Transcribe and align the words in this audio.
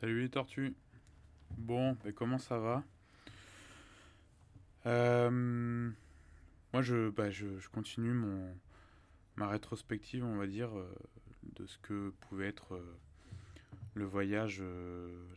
Salut 0.00 0.22
les 0.22 0.30
tortues. 0.30 0.74
Bon, 1.58 1.96
mais 2.04 2.12
comment 2.12 2.38
ça 2.38 2.58
va? 2.58 2.82
Euh, 4.86 5.90
Moi, 6.72 6.82
je, 6.82 7.10
bah, 7.10 7.30
je, 7.30 7.58
je 7.58 7.68
continue 7.68 8.12
mon, 8.14 8.56
ma 9.36 9.48
rétrospective, 9.48 10.24
on 10.24 10.36
va 10.36 10.46
dire, 10.46 10.76
euh, 10.76 10.92
de 11.56 11.66
ce 11.66 11.78
que 11.78 12.10
pouvait 12.20 12.48
être 12.48 12.74
euh, 12.74 12.96
le 13.94 14.04
voyage, 14.04 14.62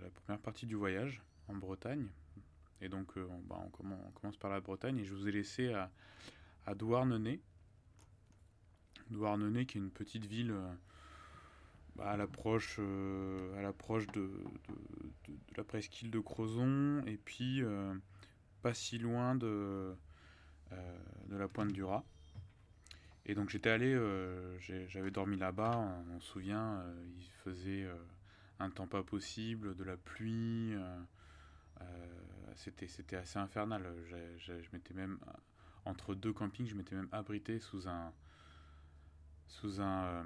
la 0.02 0.09
première 0.09 0.39
partie 0.39 0.65
du 0.65 0.75
voyage 0.75 1.21
en 1.49 1.55
Bretagne. 1.55 2.07
Et 2.81 2.87
donc, 2.87 3.11
on, 3.17 3.39
bah, 3.41 3.59
on 3.59 3.69
commen- 3.69 3.99
on 4.07 4.11
commence 4.11 4.37
par 4.37 4.51
la 4.51 4.61
Bretagne 4.61 4.97
et 4.99 5.03
je 5.03 5.13
vous 5.13 5.27
ai 5.27 5.31
laissé 5.31 5.73
à, 5.73 5.91
à 6.65 6.75
Douarnenez. 6.75 7.41
Douarnenez, 9.09 9.65
qui 9.65 9.77
est 9.77 9.81
une 9.81 9.91
petite 9.91 10.25
ville 10.25 10.55
bah, 11.96 12.09
à 12.09 12.18
l'approche 12.18 12.75
euh, 12.80 13.57
à 13.57 13.61
l'approche 13.61 14.06
de, 14.07 14.29
la 15.56 15.64
presqu'île 15.64 16.11
de 16.11 16.19
Crozon 16.19 17.02
et 17.07 17.18
puis 17.18 17.64
euh, 17.64 17.93
pas 18.61 18.74
si 18.74 18.97
loin 18.97 19.36
de, 19.36 19.96
euh, 20.74 20.97
de 21.29 21.38
la 21.38 21.47
pointe 21.47 21.71
du 21.71 21.83
Raz. 21.83 22.04
Et 23.25 23.33
donc 23.33 23.50
j'étais 23.50 23.71
allé, 23.71 23.97
j'avais 24.88 25.10
dormi 25.10 25.36
là-bas, 25.36 25.79
on, 26.14 26.19
se 26.19 26.28
souvient, 26.28 26.83
il 27.18 27.25
faisait 27.43 27.88
un 28.60 28.69
temps 28.69 28.86
pas 28.86 29.02
possible, 29.02 29.75
de 29.75 29.83
la 29.83 29.97
pluie, 29.97 30.75
c'était 32.53 32.86
c'était 32.86 33.16
assez 33.16 33.39
infernal. 33.39 33.83
Je 34.38 34.53
m'étais 34.73 34.94
même, 34.94 35.17
entre 35.86 36.14
deux 36.14 36.33
campings, 36.33 36.67
je 36.67 36.75
m'étais 36.75 36.94
même 36.94 37.09
abrité 37.11 37.58
sous 37.58 37.88
un, 37.89 38.14
sous 39.47 39.81
un, 39.81 40.05
euh, 40.05 40.23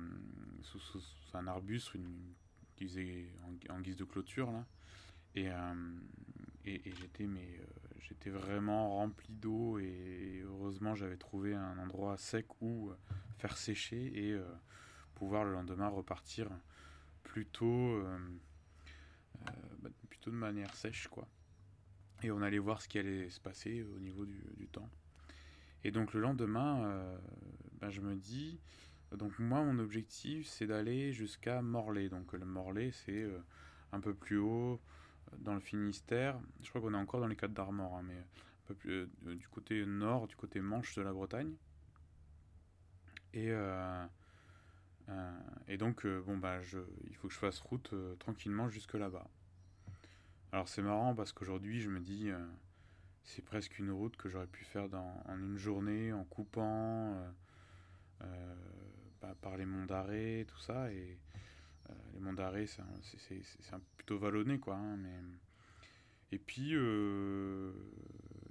sous, 0.62 1.02
un 1.34 1.48
arbuste 1.48 1.92
en, 1.96 3.80
guise 3.80 3.98
de 3.98 4.04
clôture 4.04 4.52
là. 4.52 4.66
Et, 5.36 5.50
euh, 5.50 6.00
et, 6.66 6.92
j'étais 7.00 7.28
mais 7.28 7.60
euh, 7.60 7.66
j'étais 8.00 8.30
vraiment 8.30 8.96
rempli 8.96 9.34
d'eau 9.34 9.78
et 9.80 10.42
heureusement 10.44 10.96
j'avais 10.96 11.18
trouvé 11.18 11.54
un 11.54 11.78
endroit 11.78 12.18
sec 12.18 12.48
où 12.62 12.92
faire 13.38 13.58
sécher 13.58 14.12
et 14.16 14.40
pouvoir 15.16 15.44
le 15.44 15.52
lendemain 15.52 15.88
repartir 15.88 16.50
plutôt 17.24 18.02
bah, 19.82 19.90
plutôt 20.10 20.32
de 20.32 20.36
manière 20.36 20.74
sèche 20.74 21.08
quoi. 21.08 21.28
Et 22.24 22.32
on 22.32 22.42
allait 22.42 22.60
voir 22.60 22.82
ce 22.82 22.88
qui 22.90 23.00
allait 23.00 23.30
se 23.30 23.40
passer 23.40 23.84
au 23.84 24.00
niveau 24.00 24.26
du, 24.26 24.42
du 24.58 24.68
temps. 24.68 24.90
Et 25.84 25.92
donc 25.92 26.14
le 26.14 26.20
lendemain, 26.20 26.84
euh, 26.84 27.18
ben, 27.80 27.90
je 27.90 28.02
me 28.02 28.16
dis, 28.16 28.60
donc 29.18 29.40
moi 29.40 29.64
mon 29.64 29.80
objectif 29.80 30.48
c'est 30.48 30.68
d'aller 30.68 31.12
jusqu'à 31.14 31.62
Morlaix. 31.62 32.10
Donc 32.10 32.34
le 32.34 32.46
Morlaix 32.46 32.92
c'est 32.92 33.24
euh, 33.24 33.40
un 33.92 34.00
peu 34.00 34.14
plus 34.14 34.38
haut 34.38 34.80
euh, 35.34 35.36
dans 35.40 35.54
le 35.54 35.60
Finistère. 35.60 36.40
Je 36.62 36.70
crois 36.70 36.82
qu'on 36.82 36.94
est 36.94 36.98
encore 36.98 37.20
dans 37.20 37.28
les 37.28 37.36
Côtes 37.36 37.54
d'Armor, 37.54 37.98
hein, 37.98 38.04
mais 38.04 38.18
un 38.18 38.68
peu 38.68 38.76
plus 38.76 38.92
euh, 38.92 39.36
du 39.36 39.48
côté 39.48 39.86
nord, 39.86 40.28
du 40.28 40.36
côté 40.36 40.62
Manche 40.62 40.96
de 40.96 41.02
la 41.02 41.14
Bretagne. 41.14 41.54
Et, 43.34 43.50
euh, 43.50 44.06
et 45.68 45.78
donc 45.78 46.06
bon 46.06 46.38
bah 46.38 46.62
je, 46.64 46.80
il 47.08 47.16
faut 47.16 47.28
que 47.28 47.34
je 47.34 47.40
fasse 47.40 47.60
route 47.60 47.94
tranquillement 48.18 48.70
jusque 48.70 48.96
là-bas. 48.96 49.28
Alors 50.52 50.68
c'est 50.68 50.82
marrant 50.82 51.14
parce 51.14 51.32
qu'aujourd'hui 51.32 51.80
je 51.80 51.90
me 51.90 52.00
dis 52.00 52.32
c'est 53.24 53.44
presque 53.44 53.78
une 53.78 53.92
route 53.92 54.18
que 54.18 54.30
j'aurais 54.30 54.48
pu 54.48 54.64
faire 54.66 54.88
en 54.94 55.38
une 55.38 55.58
journée 55.58 56.12
en 56.12 56.24
coupant 56.24 57.24
bah, 59.22 59.36
par 59.42 59.58
les 59.58 59.66
monts 59.66 59.86
d'arrêt, 59.86 60.46
tout 60.48 60.60
ça. 60.60 60.92
Et 60.92 61.18
euh, 61.90 61.94
les 62.14 62.20
monts 62.20 62.34
d'arrêt, 62.34 62.66
c'est 62.68 63.42
plutôt 63.98 64.18
vallonné, 64.18 64.60
quoi. 64.60 64.76
hein, 64.76 64.98
mais... 64.98 65.20
Et 66.32 66.38
puis, 66.38 66.76
euh, 66.76 67.72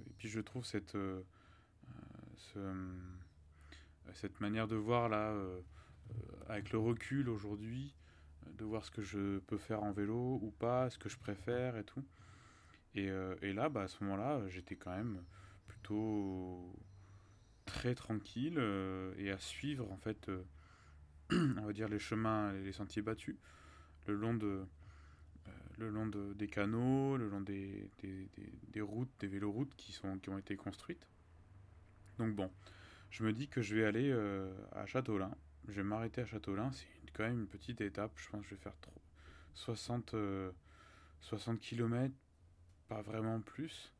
et 0.09 0.13
puis 0.17 0.27
je 0.27 0.41
trouve 0.41 0.65
cette, 0.65 0.95
euh, 0.95 1.21
ce, 2.35 2.59
cette 4.13 4.41
manière 4.41 4.67
de 4.67 4.75
voir 4.75 5.07
là, 5.07 5.33
avec 6.49 6.73
le 6.73 6.79
recul 6.79 7.29
aujourd'hui, 7.29 7.95
de 8.57 8.65
voir 8.65 8.83
ce 8.83 8.91
que 8.91 9.01
je 9.01 9.39
peux 9.39 9.57
faire 9.57 9.81
en 9.81 9.93
vélo 9.93 10.39
ou 10.41 10.51
pas, 10.59 10.89
ce 10.89 10.97
que 10.97 11.07
je 11.07 11.17
préfère 11.17 11.77
et 11.77 11.85
tout. 11.85 12.03
Et, 12.95 13.05
et 13.41 13.53
là, 13.53 13.69
bah, 13.69 13.83
à 13.83 13.87
ce 13.87 14.03
moment-là, 14.03 14.45
j'étais 14.49 14.75
quand 14.75 14.95
même 14.95 15.23
plutôt 15.67 16.75
très 17.63 17.95
tranquille 17.95 18.59
et 19.17 19.31
à 19.31 19.39
suivre 19.39 19.89
en 19.89 19.97
fait, 19.97 20.29
on 21.31 21.65
va 21.65 21.73
dire 21.73 21.87
les 21.87 21.99
chemins, 21.99 22.51
les 22.53 22.71
sentiers 22.71 23.01
battus, 23.01 23.35
le 24.07 24.15
long 24.15 24.33
de, 24.33 24.65
euh, 25.47 25.51
le 25.77 25.89
long 25.89 26.07
de- 26.07 26.33
des 26.33 26.47
canaux, 26.47 27.17
le 27.17 27.29
long 27.29 27.41
des, 27.41 27.89
des, 28.73 28.81
routes, 28.81 29.11
des 29.19 29.27
véloroutes 29.27 29.75
qui 29.75 29.91
sont, 29.91 30.17
qui 30.19 30.29
ont 30.29 30.37
été 30.37 30.55
construites. 30.55 31.07
Donc 32.17 32.35
bon, 32.35 32.51
je 33.09 33.23
me 33.23 33.33
dis 33.33 33.47
que 33.47 33.61
je 33.61 33.75
vais 33.75 33.85
aller 33.85 34.09
euh, 34.11 34.51
à 34.73 34.85
Châteaulin. 34.85 35.31
Je 35.67 35.75
vais 35.75 35.83
m'arrêter 35.83 36.21
à 36.21 36.25
Châteaulin. 36.25 36.71
C'est 36.71 36.87
quand 37.13 37.23
même 37.23 37.41
une 37.41 37.47
petite 37.47 37.81
étape. 37.81 38.11
Je 38.17 38.29
pense 38.29 38.41
que 38.43 38.49
je 38.49 38.55
vais 38.55 38.61
faire 38.61 38.77
trop- 38.81 39.01
60, 39.53 40.13
euh, 40.13 40.51
60 41.21 41.59
km, 41.59 42.13
pas 42.87 43.01
vraiment 43.01 43.41
plus. 43.41 43.93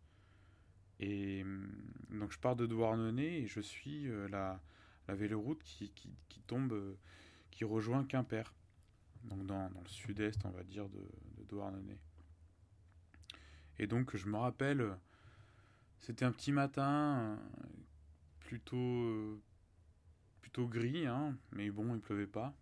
Et 0.99 1.41
hum, 1.43 1.69
donc 2.11 2.31
je 2.31 2.39
pars 2.39 2.55
de 2.55 2.65
Douarnenez 2.65 3.39
et 3.39 3.47
je 3.47 3.61
suis 3.61 4.07
euh, 4.07 4.27
la, 4.29 4.59
la 5.09 5.15
véloroute 5.15 5.63
qui, 5.63 5.89
qui, 6.29 6.39
tombe, 6.41 6.71
euh, 6.71 6.95
qui 7.49 7.63
rejoint 7.63 8.05
Quimper. 8.05 8.53
Donc 9.23 9.43
dans, 9.47 9.69
dans 9.71 9.81
le 9.81 9.87
sud-est, 9.87 10.45
on 10.45 10.51
va 10.51 10.63
dire, 10.63 10.87
de, 10.87 11.03
de 11.37 11.43
Douarnenez. 11.45 11.97
Et 13.79 13.87
donc 13.87 14.15
je 14.15 14.27
me 14.27 14.37
rappelle, 14.37 14.95
c'était 15.99 16.25
un 16.25 16.31
petit 16.31 16.51
matin, 16.51 17.17
euh, 17.21 17.37
plutôt, 18.39 18.77
euh, 18.77 19.41
plutôt 20.41 20.67
gris, 20.67 21.07
hein, 21.07 21.35
mais 21.53 21.71
bon, 21.71 21.95
il 21.95 22.01
pleuvait 22.01 22.27
pas. 22.27 22.53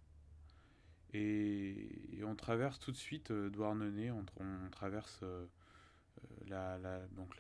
Et, 1.14 2.22
on 2.24 2.36
traverse 2.36 2.80
tout 2.80 2.92
de 2.92 2.98
suite 2.98 3.32
Douarnenez, 3.32 4.12
on, 4.12 4.24
tra- 4.24 4.66
on 4.66 4.70
traverse 4.70 5.24
la, 6.48 6.78
la- 6.78 7.08
donc 7.10 7.34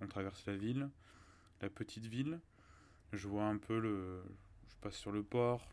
on 0.00 0.06
traverse 0.06 0.44
la 0.46 0.56
ville, 0.56 0.88
la 1.60 1.70
petite 1.70 2.06
ville. 2.06 2.40
Je 3.12 3.26
vois 3.26 3.44
un 3.44 3.56
peu 3.56 3.78
le, 3.78 4.22
je 4.68 4.76
passe 4.82 4.96
sur 4.96 5.12
le 5.12 5.22
port, 5.22 5.66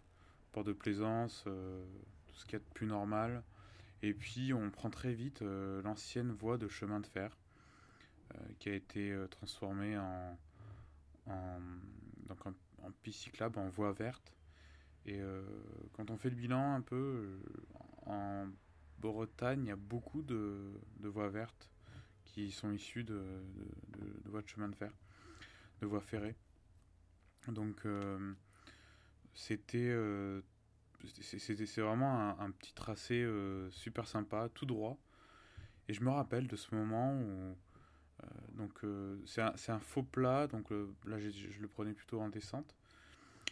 port 0.54 0.64
de 0.64 0.72
plaisance, 0.72 1.44
euh, 1.48 1.86
tout 2.28 2.36
ce 2.36 2.46
qu'il 2.46 2.54
y 2.54 2.56
a 2.56 2.60
de 2.60 2.74
plus 2.74 2.88
normal. 2.88 3.44
Et 4.02 4.14
puis 4.14 4.54
on 4.54 4.70
prend 4.72 4.90
très 4.90 5.14
vite 5.14 5.42
euh, 5.42 5.82
l'ancienne 5.82 6.32
voie 6.32 6.58
de 6.58 6.68
chemin 6.68 7.00
de 7.00 7.08
fer 7.08 7.38
euh, 8.34 8.40
qui 8.60 8.70
a 8.70 8.74
été 8.74 9.16
transformée 9.32 9.98
en, 9.98 10.38
en, 11.28 11.60
donc 12.28 12.46
en, 12.46 12.54
piste 13.04 13.24
cyclable, 13.24 13.60
en 13.60 13.68
voie 13.68 13.92
verte. 13.92 14.34
Et 15.08 15.22
quand 15.94 16.10
on 16.10 16.18
fait 16.18 16.32
le 16.32 16.36
bilan 16.36 16.74
un 16.74 16.82
peu, 16.82 17.40
en 18.08 18.48
Bretagne, 18.98 19.66
il 19.66 19.68
y 19.68 19.72
a 19.72 19.76
beaucoup 19.76 20.24
de, 20.24 20.72
voies 21.00 21.30
vertes 21.30 21.70
qui 22.24 22.50
sont 22.50 22.72
issues 22.72 23.04
de 23.04 23.22
voies 24.26 24.42
de 24.42 24.48
chemin 24.48 24.68
de 24.68 24.76
fer, 24.76 24.92
de 25.80 25.86
voies 25.86 26.02
ferrées. 26.02 26.36
Donc 27.48 27.86
euh, 27.86 28.34
c'était 29.34 29.78
euh, 29.78 30.42
c'est 31.22 31.40
c'est- 31.40 31.82
vraiment 31.82 32.40
un, 32.40 32.52
petit 32.52 32.74
tracé 32.74 33.22
euh, 33.22 33.70
super 33.72 34.08
sympa, 34.08 34.50
tout 34.54 34.66
droit. 34.66 34.98
Et 35.88 35.94
je 35.94 36.02
me 36.02 36.10
rappelle 36.10 36.48
de 36.48 36.56
ce 36.56 36.74
moment 36.74 37.14
où 37.14 37.56
donc 38.54 38.84
euh, 38.84 39.18
c'est 39.26 39.42
un, 39.72 39.80
faux 39.80 40.02
plat, 40.02 40.48
donc 40.48 40.72
là 41.06 41.20
je 41.20 41.62
le 41.62 41.68
prenais 41.68 41.94
plutôt 41.94 42.20
en 42.22 42.30
descente. 42.30 42.76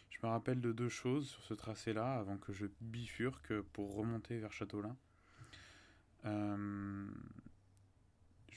Je 0.10 0.18
me 0.24 0.32
rappelle 0.32 0.62
de 0.62 0.72
deux 0.72 0.90
choses 0.90 1.28
sur 1.28 1.44
ce 1.44 1.54
tracé-là 1.54 2.16
avant 2.16 2.38
que 2.38 2.54
je 2.54 2.66
bifurque 2.82 3.60
pour 3.74 3.96
remonter 3.96 4.40
vers 4.40 4.52
Châteaulin. 4.52 4.96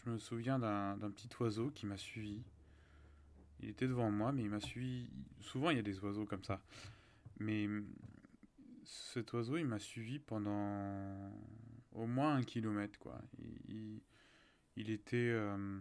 Je 0.06 0.10
me 0.10 0.18
souviens 0.18 0.58
d'un 0.60 1.10
petit 1.10 1.28
oiseau 1.40 1.70
qui 1.70 1.84
m'a 1.84 1.96
suivi. 1.96 2.44
Il 3.60 3.68
était 3.70 3.86
devant 3.86 4.10
moi, 4.10 4.32
mais 4.32 4.42
il 4.42 4.50
m'a 4.50 4.60
suivi. 4.60 5.10
Souvent, 5.40 5.70
il 5.70 5.76
y 5.76 5.80
a 5.80 5.82
des 5.82 5.98
oiseaux 6.00 6.26
comme 6.26 6.44
ça. 6.44 6.60
Mais 7.38 7.68
cet 8.84 9.32
oiseau, 9.32 9.56
il 9.56 9.66
m'a 9.66 9.78
suivi 9.78 10.18
pendant 10.18 11.32
au 11.92 12.06
moins 12.06 12.36
un 12.36 12.42
kilomètre, 12.42 12.98
quoi. 12.98 13.20
Il, 14.76 14.90
était, 14.90 15.30
euh, 15.30 15.78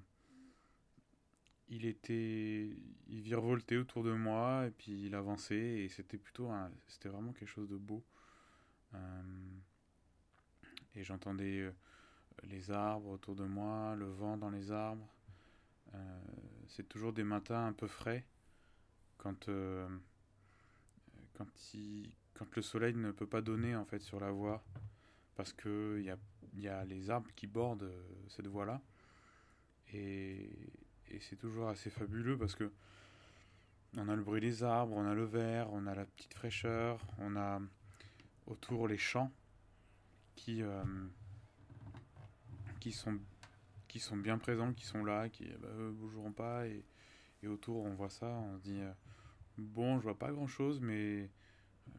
il 1.68 1.86
était, 1.86 2.69
il 3.07 3.22
virevoltait 3.22 3.77
autour 3.77 4.04
de 4.04 4.13
moi 4.13 4.66
et 4.68 4.72
puis 4.72 5.06
il 5.06 5.16
avançait 5.16 5.83
et 5.83 5.89
c'était 5.89 6.18
plutôt, 6.18 6.50
c'était 6.88 7.10
vraiment 7.10 7.33
quelque 7.33 7.50
chose 7.50 7.69
de 7.69 7.77
beau. 7.77 8.04
Euh, 8.94 9.22
et 10.95 11.04
j'entendais 11.04 11.60
euh, 11.60 11.72
les 12.44 12.72
arbres 12.72 13.10
autour 13.10 13.36
de 13.36 13.44
moi, 13.44 13.95
le 13.95 14.06
vent 14.06 14.38
dans 14.38 14.50
les 14.50 14.72
arbres. 14.72 15.07
C'est 16.75 16.88
toujours 16.88 17.13
des 17.13 17.24
matins 17.24 17.68
un 17.68 17.74
peu 17.74 17.88
frais 17.88 18.25
quand, 19.18 19.48
euh, 19.48 19.88
quand, 21.38 21.48
le 22.56 22.62
soleil 22.62 22.94
ne 22.95 23.12
peut 23.12 23.27
pas 23.27 23.42
donner 23.42 23.75
en 23.75 23.86
fait 23.86 24.00
sur 24.00 24.19
la 24.19 24.31
voie 24.31 24.62
parce 25.36 25.54
que 25.54 25.98
il 26.00 26.62
y 26.62 26.68
a 26.68 26.86
les 26.86 27.10
arbres 27.10 27.31
qui 27.36 27.48
bordent 27.48 27.92
cette 28.30 28.48
voie-là. 28.48 28.81
Et, 29.94 30.50
et 31.10 31.19
c'est 31.22 31.36
toujours 31.36 31.69
assez 31.69 31.89
fabuleux 31.89 32.38
parce 32.38 32.56
que 32.56 32.72
on 33.98 34.10
a 34.10 34.16
le 34.16 34.24
bruit 34.24 34.42
des 34.42 34.63
arbres, 34.63 34.95
on 34.95 35.06
a 35.06 35.13
le 35.13 35.24
vert, 35.24 35.72
on 35.72 35.88
a 35.88 35.95
la 35.95 36.06
petite 36.06 36.33
fraîcheur, 36.33 37.00
on 37.19 37.38
a 37.38 37.62
autour 38.48 38.88
les 38.88 38.98
champs 38.98 39.31
qui, 40.36 40.62
euh, 40.62 40.83
qui, 42.81 42.92
sont, 42.92 43.18
qui 43.96 44.02
sont 44.02 44.18
bien 44.18 44.38
présents, 44.38 44.74
qui 44.74 44.86
sont 44.86 45.06
là, 45.06 45.30
qui 45.30 45.46
ne 45.46 45.56
bah, 45.56 45.70
bougeront 45.94 46.34
pas. 46.34 46.68
Et, 46.68 46.84
autour, 47.48 47.86
on 47.86 47.94
voit 47.94 48.10
ça, 48.10 48.28
on 48.28 48.58
se 48.58 48.62
dit 48.62 48.82
euh, 48.82 48.92
bon, 49.58 50.00
je 50.00 50.04
vois 50.04 50.20
pas 50.20 50.34
grand 50.34 50.48
chose, 50.48 50.82
mais 50.82 51.30
euh, 51.88 51.92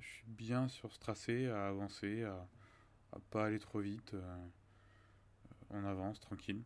je 0.00 0.06
suis 0.06 0.28
bien 0.28 0.66
sur 0.68 0.90
ce 0.90 0.98
tracé 0.98 1.48
à 1.48 1.68
avancer, 1.68 2.22
à, 2.22 2.48
pas 3.28 3.44
aller 3.44 3.58
trop 3.58 3.80
vite. 3.80 4.16
on 5.68 5.84
avance 5.84 6.20
tranquille. 6.20 6.62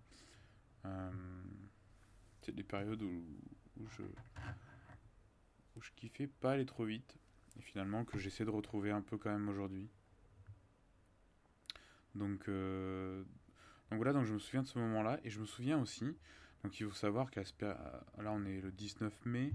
c'est 2.43 2.55
des 2.55 2.62
périodes 2.62 3.03
où, 3.03 3.88
je 3.88 4.03
où 5.75 5.83
je 5.83 5.91
kiffais 5.97 6.29
pas 6.29 6.53
aller 6.53 6.67
trop 6.67 6.85
vite 6.85 7.19
et 7.59 7.61
finalement 7.61 8.05
que 8.05 8.19
j'essaie 8.19 8.44
de 8.44 8.50
retrouver 8.50 8.93
un 8.93 9.03
peu 9.03 9.19
quand 9.19 9.33
même 9.33 9.49
aujourd'hui. 9.49 9.88
Donc, 12.15 12.49
euh, 12.49 13.25
donc 13.91 13.99
voilà, 13.99 14.12
donc 14.12 14.25
je 14.25 14.33
me 14.33 14.38
souviens 14.38 14.62
de 14.62 14.69
ce 14.69 14.79
moment-là 14.79 15.21
et 15.25 15.31
je 15.31 15.41
me 15.41 15.47
souviens 15.47 15.81
aussi, 15.81 16.17
donc 16.65 16.79
il 16.81 16.87
faut 16.87 16.93
savoir 16.93 17.31
qu'à 17.31 17.43
là 17.62 18.33
on 18.33 18.44
est 18.44 18.61
le 18.61 18.73
19 18.73 19.27
mai 19.27 19.53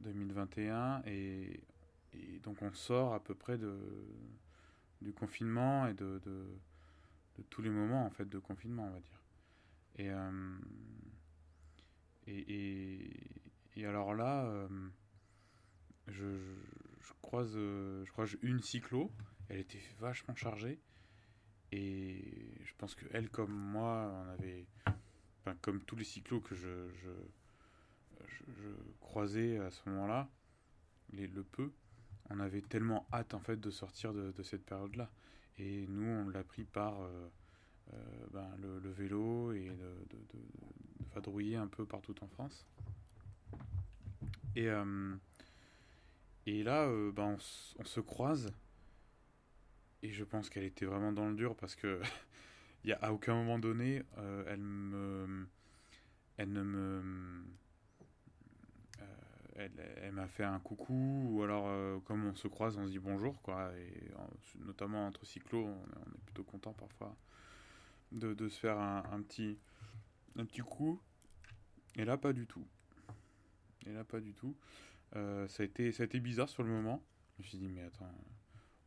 2021 0.00 0.74
euh, 0.74 1.00
et, 1.06 1.60
et, 2.12 2.38
donc 2.40 2.60
on 2.62 2.72
sort 2.72 3.14
à 3.14 3.20
peu 3.22 3.34
près 3.34 3.56
de, 3.58 3.78
du 5.00 5.12
confinement 5.12 5.86
et 5.86 5.94
de, 5.94 6.20
tous 7.50 7.62
les 7.62 7.70
moments 7.70 8.06
en 8.06 8.10
fait 8.10 8.28
de 8.28 8.38
confinement 8.38 8.86
on 8.86 8.90
va 8.90 9.00
dire. 9.00 9.22
Et, 9.98 10.10
euh, 10.10 10.58
et, 12.26 13.86
alors 13.86 14.14
là, 14.14 14.44
euh, 14.46 14.68
je, 16.08 16.24
je, 17.00 17.12
croise, 17.22 17.52
je 17.54 18.10
crois, 18.10 18.26
une 18.42 18.60
cyclo. 18.60 19.10
Elle 19.48 19.60
était 19.60 19.82
vachement 20.00 20.34
chargée. 20.34 20.80
Et 21.76 22.54
je 22.64 22.72
pense 22.78 22.94
que 22.94 23.04
elle, 23.12 23.28
comme 23.28 23.52
moi, 23.52 24.10
on 24.24 24.30
avait, 24.30 24.64
comme 25.60 25.80
tous 25.82 25.96
les 25.96 26.04
cyclos 26.04 26.40
que 26.40 26.54
je, 26.54 26.68
croisais 29.00 29.58
à 29.58 29.70
ce 29.70 29.88
moment-là, 29.90 30.28
les, 31.12 31.26
le 31.26 31.42
peu, 31.42 31.70
on 32.30 32.40
avait 32.40 32.62
tellement 32.62 33.06
hâte 33.12 33.34
en 33.34 33.40
fait 33.40 33.60
de 33.60 33.70
sortir 33.70 34.14
de, 34.14 34.42
cette 34.42 34.64
période-là. 34.64 35.10
Et 35.58 35.86
nous, 35.88 36.06
on 36.06 36.28
l'a 36.28 36.44
pris 36.44 36.64
par 36.64 37.02
euh, 37.02 37.28
ben, 38.32 38.48
le, 38.58 38.90
vélo 38.90 39.52
et 39.52 39.68
de, 39.68 40.18
vadrouiller 41.14 41.56
un 41.56 41.66
peu 41.66 41.84
partout 41.84 42.14
en 42.22 42.28
France. 42.28 42.66
Et, 44.54 44.68
euh, 44.68 45.14
et 46.46 46.62
là, 46.62 46.86
euh, 46.86 47.12
ben 47.12 47.36
on, 47.78 47.84
se 47.84 48.00
croise. 48.00 48.50
Et 50.02 50.12
je 50.12 50.24
pense 50.24 50.50
qu'elle 50.50 50.64
était 50.64 50.84
vraiment 50.84 51.12
dans 51.12 51.28
le 51.28 51.34
dur 51.34 51.56
parce 51.56 51.74
que 51.74 52.00
y 52.84 52.92
a, 52.92 52.96
à 52.96 53.12
aucun 53.12 53.34
moment 53.34 53.58
donné, 53.58 54.02
euh, 54.18 54.44
elle 54.46 54.60
me, 54.60 55.46
elle 56.36 56.52
ne 56.52 56.62
me, 56.62 57.44
elle, 59.56 59.72
elle 60.02 60.12
m'a 60.12 60.28
fait 60.28 60.44
un 60.44 60.60
coucou 60.60 61.28
ou 61.30 61.42
alors 61.42 62.02
comme 62.04 62.26
on 62.26 62.34
se 62.34 62.46
croise, 62.46 62.76
on 62.76 62.86
se 62.86 62.90
dit 62.90 62.98
bonjour 62.98 63.40
quoi. 63.42 63.72
Et 63.76 64.10
notamment 64.64 65.06
entre 65.06 65.24
cyclos, 65.24 65.64
on, 65.64 66.14
est 66.14 66.24
plutôt 66.26 66.44
content 66.44 66.74
parfois 66.74 67.16
de, 68.12 68.34
de 68.34 68.48
se 68.48 68.60
faire 68.60 68.78
un, 68.78 69.02
un 69.10 69.22
petit 69.22 69.58
un 70.38 70.44
petit 70.44 70.60
coup. 70.60 71.00
Et 71.96 72.04
là, 72.04 72.16
pas 72.16 72.32
du 72.32 72.46
tout. 72.46 72.66
Et 73.86 73.92
là, 73.92 74.04
pas 74.04 74.20
du 74.20 74.34
tout. 74.34 74.56
Euh, 75.14 75.48
ça, 75.48 75.62
a 75.62 75.66
été, 75.66 75.92
ça 75.92 76.02
a 76.02 76.06
été 76.06 76.20
bizarre 76.20 76.48
sur 76.48 76.62
le 76.62 76.70
moment. 76.70 77.02
Je 77.38 77.42
me 77.42 77.48
suis 77.48 77.58
dit, 77.58 77.68
mais 77.68 77.82
attends, 77.82 78.12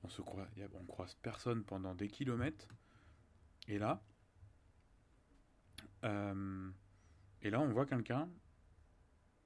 on 0.03 0.09
se 0.09 0.21
croise, 0.21 0.47
on 0.73 0.85
croise 0.85 1.15
personne 1.21 1.63
pendant 1.63 1.95
des 1.95 2.07
kilomètres. 2.07 2.67
Et 3.67 3.77
là, 3.77 4.01
euh, 6.03 6.69
et 7.41 7.49
là, 7.49 7.59
on 7.59 7.71
voit 7.71 7.85
quelqu'un. 7.85 8.29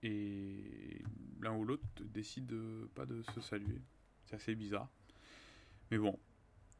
Et 0.02 1.02
l'un 1.40 1.56
ou 1.56 1.64
l'autre 1.64 1.86
décide 2.04 2.46
de, 2.46 2.90
pas 2.96 3.06
de 3.06 3.22
se 3.34 3.42
saluer. 3.42 3.82
C'est 4.26 4.36
assez 4.36 4.56
bizarre. 4.56 4.90
Mais 5.92 5.98
bon, 5.98 6.20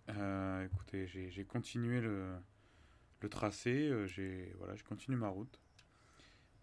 euh, 0.10 0.66
écoutez, 0.66 1.08
j'ai 1.08 1.46
continué 1.46 2.02
le, 2.02 2.38
tracé, 3.30 3.88
euh, 3.88 4.06
j'ai 4.06 4.54
voilà, 4.58 4.76
je 4.76 4.84
continue 4.84 5.16
ma 5.16 5.30
route. 5.30 5.60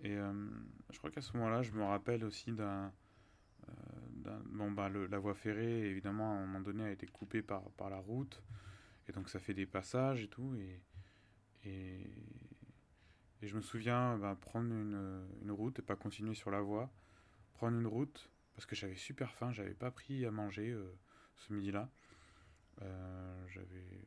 Et 0.02 0.16
je 0.16 0.98
crois 0.98 1.10
qu'à 1.10 1.20
ce 1.20 1.36
moment-là, 1.36 1.62
je 1.62 1.72
me 1.72 1.84
rappelle 1.84 2.24
aussi 2.24 2.52
d'un 2.52 2.90
bon 4.46 4.70
bah 4.70 4.88
la 4.88 5.18
voie 5.18 5.34
ferrée 5.34 5.86
évidemment 5.86 6.32
à 6.32 6.36
un 6.36 6.46
moment 6.46 6.60
donné 6.60 6.84
a 6.84 6.90
été 6.90 7.06
coupée 7.06 7.42
par, 7.42 7.62
par 7.72 7.90
la 7.90 7.98
route 7.98 8.42
et 9.08 9.12
donc 9.12 9.28
ça 9.28 9.38
fait 9.38 9.54
des 9.54 9.66
passages 9.66 10.22
et 10.22 10.28
tout 10.28 10.54
et 10.56 10.80
et, 11.62 12.10
je 13.42 13.54
me 13.54 13.60
souviens 13.60 14.18
bah, 14.18 14.36
prendre 14.38 14.72
une, 14.72 15.26
une, 15.42 15.50
route 15.50 15.78
et 15.78 15.82
pas 15.82 15.96
continuer 15.96 16.34
sur 16.34 16.50
la 16.50 16.60
voie 16.60 16.90
prendre 17.54 17.78
une 17.78 17.86
route 17.86 18.30
parce 18.54 18.66
que 18.66 18.74
j'avais 18.74 18.96
super 18.96 19.32
faim 19.34 19.52
j'avais 19.52 19.74
pas 19.74 19.90
pris 19.90 20.24
à 20.24 20.30
manger 20.30 20.70
euh, 20.70 20.90
ce 21.36 21.52
midi 21.52 21.70
là 21.70 21.90
euh, 22.82 23.46
j'avais 23.48 24.00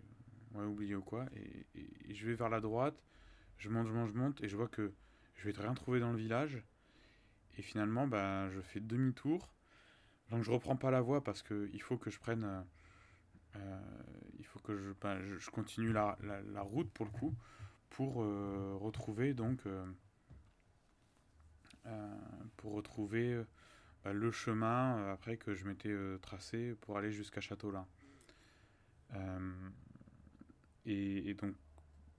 ouais, 0.54 0.66
oublié 0.66 0.96
ou 0.96 1.02
quoi. 1.02 1.26
Et, 1.36 1.66
et, 2.10 2.14
je 2.14 2.26
vais 2.26 2.34
vers 2.34 2.50
la 2.50 2.60
droite, 2.60 3.02
je 3.58 3.70
monte, 3.70 3.88
je 3.88 3.94
monte, 3.94 4.10
je 4.10 4.18
monte, 4.18 4.44
et 4.44 4.50
je 4.50 4.56
vois 4.56 4.68
que 4.68 4.94
je 5.36 5.50
vais 5.50 5.60
rien 5.60 5.74
trouver 5.74 6.00
dans 6.00 6.12
le 6.12 6.18
village. 6.18 6.64
Et 7.58 7.62
finalement, 7.62 8.08
bah, 8.08 8.50
je 8.50 8.62
fais 8.62 8.80
demi-tour. 8.80 9.54
Donc 10.34 10.42
je 10.42 10.50
reprends 10.50 10.76
pas 10.76 10.90
la 10.90 11.00
voie 11.00 11.24
parce 11.24 11.44
que 11.44 11.70
il 11.74 11.82
faut 11.82 11.96
que 11.96 12.10
je 12.10 12.18
prenne. 12.18 12.44
Euh, 12.44 12.62
euh 13.58 13.80
il 14.40 14.46
faut 14.48 14.58
que 14.60 14.76
je, 14.76 15.38
je, 15.38 15.50
continue 15.52 15.94
la, 15.94 16.18
route 16.62 16.90
pour 16.92 17.06
le 17.06 17.12
coup 17.12 17.36
pour 17.92 18.24
euh, 18.24 18.76
retrouver 18.82 19.34
donc 19.36 19.62
pour 22.58 22.74
retrouver 22.74 23.44
le 24.06 24.32
chemin 24.32 25.12
après 25.12 25.38
que 25.38 25.54
je 25.54 25.66
m'étais 25.66 25.96
tracé 26.22 26.76
pour 26.82 26.98
aller 26.98 27.12
jusqu'à 27.12 27.40
Châteaulin. 27.40 27.88
Et, 30.86 31.30
et 31.30 31.34
donc 31.36 31.56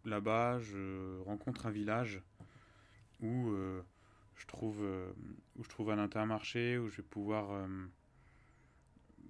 là-bas, 0.04 0.60
je 0.60 1.20
rencontre 1.22 1.66
un 1.66 1.70
village 1.70 2.22
où 3.20 3.52
je 4.36 4.46
trouve 4.46 4.82
où 5.56 5.64
je 5.64 5.68
trouve 5.68 5.90
un 5.90 5.98
intermarché 5.98 6.78
où 6.78 6.88
je 6.88 6.98
vais 6.98 7.08
pouvoir 7.08 7.66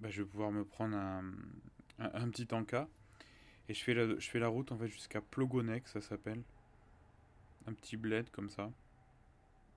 bah, 0.05 0.11
je 0.11 0.21
vais 0.21 0.27
pouvoir 0.29 0.51
me 0.51 0.63
prendre 0.63 0.95
un, 0.95 1.23
un, 1.97 2.29
petit 2.29 2.45
tanka. 2.45 2.87
Et 3.67 3.73
je 3.73 3.83
fais 3.83 3.95
la, 3.95 4.19
je 4.19 4.29
fais 4.29 4.37
la 4.37 4.49
route 4.49 4.71
en 4.71 4.77
fait 4.77 4.87
jusqu'à 4.87 5.19
Plogonec 5.19 5.87
ça 5.87 5.99
s'appelle. 5.99 6.43
Un 7.65 7.73
petit 7.73 7.97
bled 7.97 8.29
comme 8.29 8.51
ça. 8.51 8.69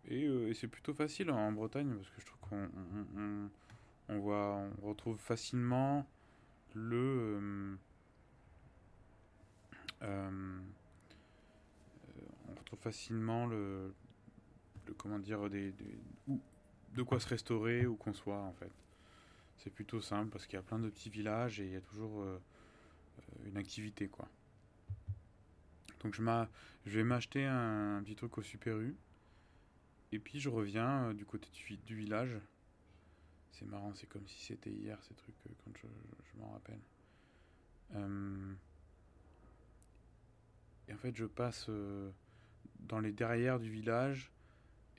Et, 0.07 0.25
et 0.25 0.53
c'est 0.53 0.69
plutôt 0.69 0.93
facile 0.93 1.31
en 1.31 1.51
Bretagne 1.51 1.95
parce 1.95 2.11
que 2.11 2.21
je 2.21 2.27
trouve 2.27 2.41
qu'on 2.41 3.51
on, 4.11 4.19
voit 4.19 4.57
on 4.83 4.87
retrouve 4.87 5.19
facilement 5.19 6.07
le 6.75 7.79
euh, 10.03 10.59
on 12.49 12.55
retrouve 12.55 12.81
facilement 12.81 13.47
le, 13.47 13.95
comment 14.99 15.19
dire 15.19 15.49
des, 15.49 15.73
ou, 16.27 16.39
de 16.93 17.03
quoi 17.03 17.19
se 17.19 17.29
restaurer 17.29 17.87
où 17.87 17.97
qu'on 17.97 18.13
soit 18.13 18.43
en 18.43 18.53
fait. 18.53 18.73
C'est 19.59 19.71
plutôt 19.71 20.01
simple 20.01 20.31
parce 20.31 20.47
qu'il 20.47 20.55
y 20.55 20.59
a 20.59 20.63
plein 20.63 20.79
de 20.79 20.89
petits 20.89 21.11
villages 21.11 21.61
et 21.61 21.67
il 21.67 21.73
y 21.73 21.77
a 21.77 21.81
toujours 21.81 22.23
euh, 22.23 22.39
une 23.47 23.57
activité 23.57 24.09
quoi. 24.09 24.29
Donc 26.03 26.15
je, 26.15 26.23
je 26.87 26.99
vais 26.99 27.05
m'acheter 27.05 27.45
un, 27.45 28.01
petit 28.05 28.15
truc 28.15 28.39
au 28.39 28.43
Super 28.43 28.79
U. 28.79 28.97
Et 30.13 30.19
puis 30.19 30.41
je 30.41 30.49
reviens 30.49 31.09
euh, 31.09 31.15
du 31.15 31.25
côté 31.25 31.49
du, 31.87 31.97
village. 31.97 32.37
C'est 33.51 33.67
marrant, 33.67 33.93
c'est 33.95 34.09
comme 34.09 34.27
si 34.27 34.45
c'était 34.45 34.71
hier 34.71 35.03
ces 35.03 35.15
trucs 35.15 35.35
euh, 35.47 35.51
quand 35.65 35.73
je, 35.77 35.89
je, 36.31 36.41
m'en 36.41 36.51
rappelle. 36.53 36.81
Euh, 37.97 38.55
et 40.89 40.95
en 40.95 40.97
fait, 40.97 41.15
je 41.15 41.27
passe 41.27 41.67
euh, 41.69 42.11
dans 42.81 43.01
les 43.01 43.13
derrières 43.13 43.59
du 43.59 43.71
village 43.71 44.33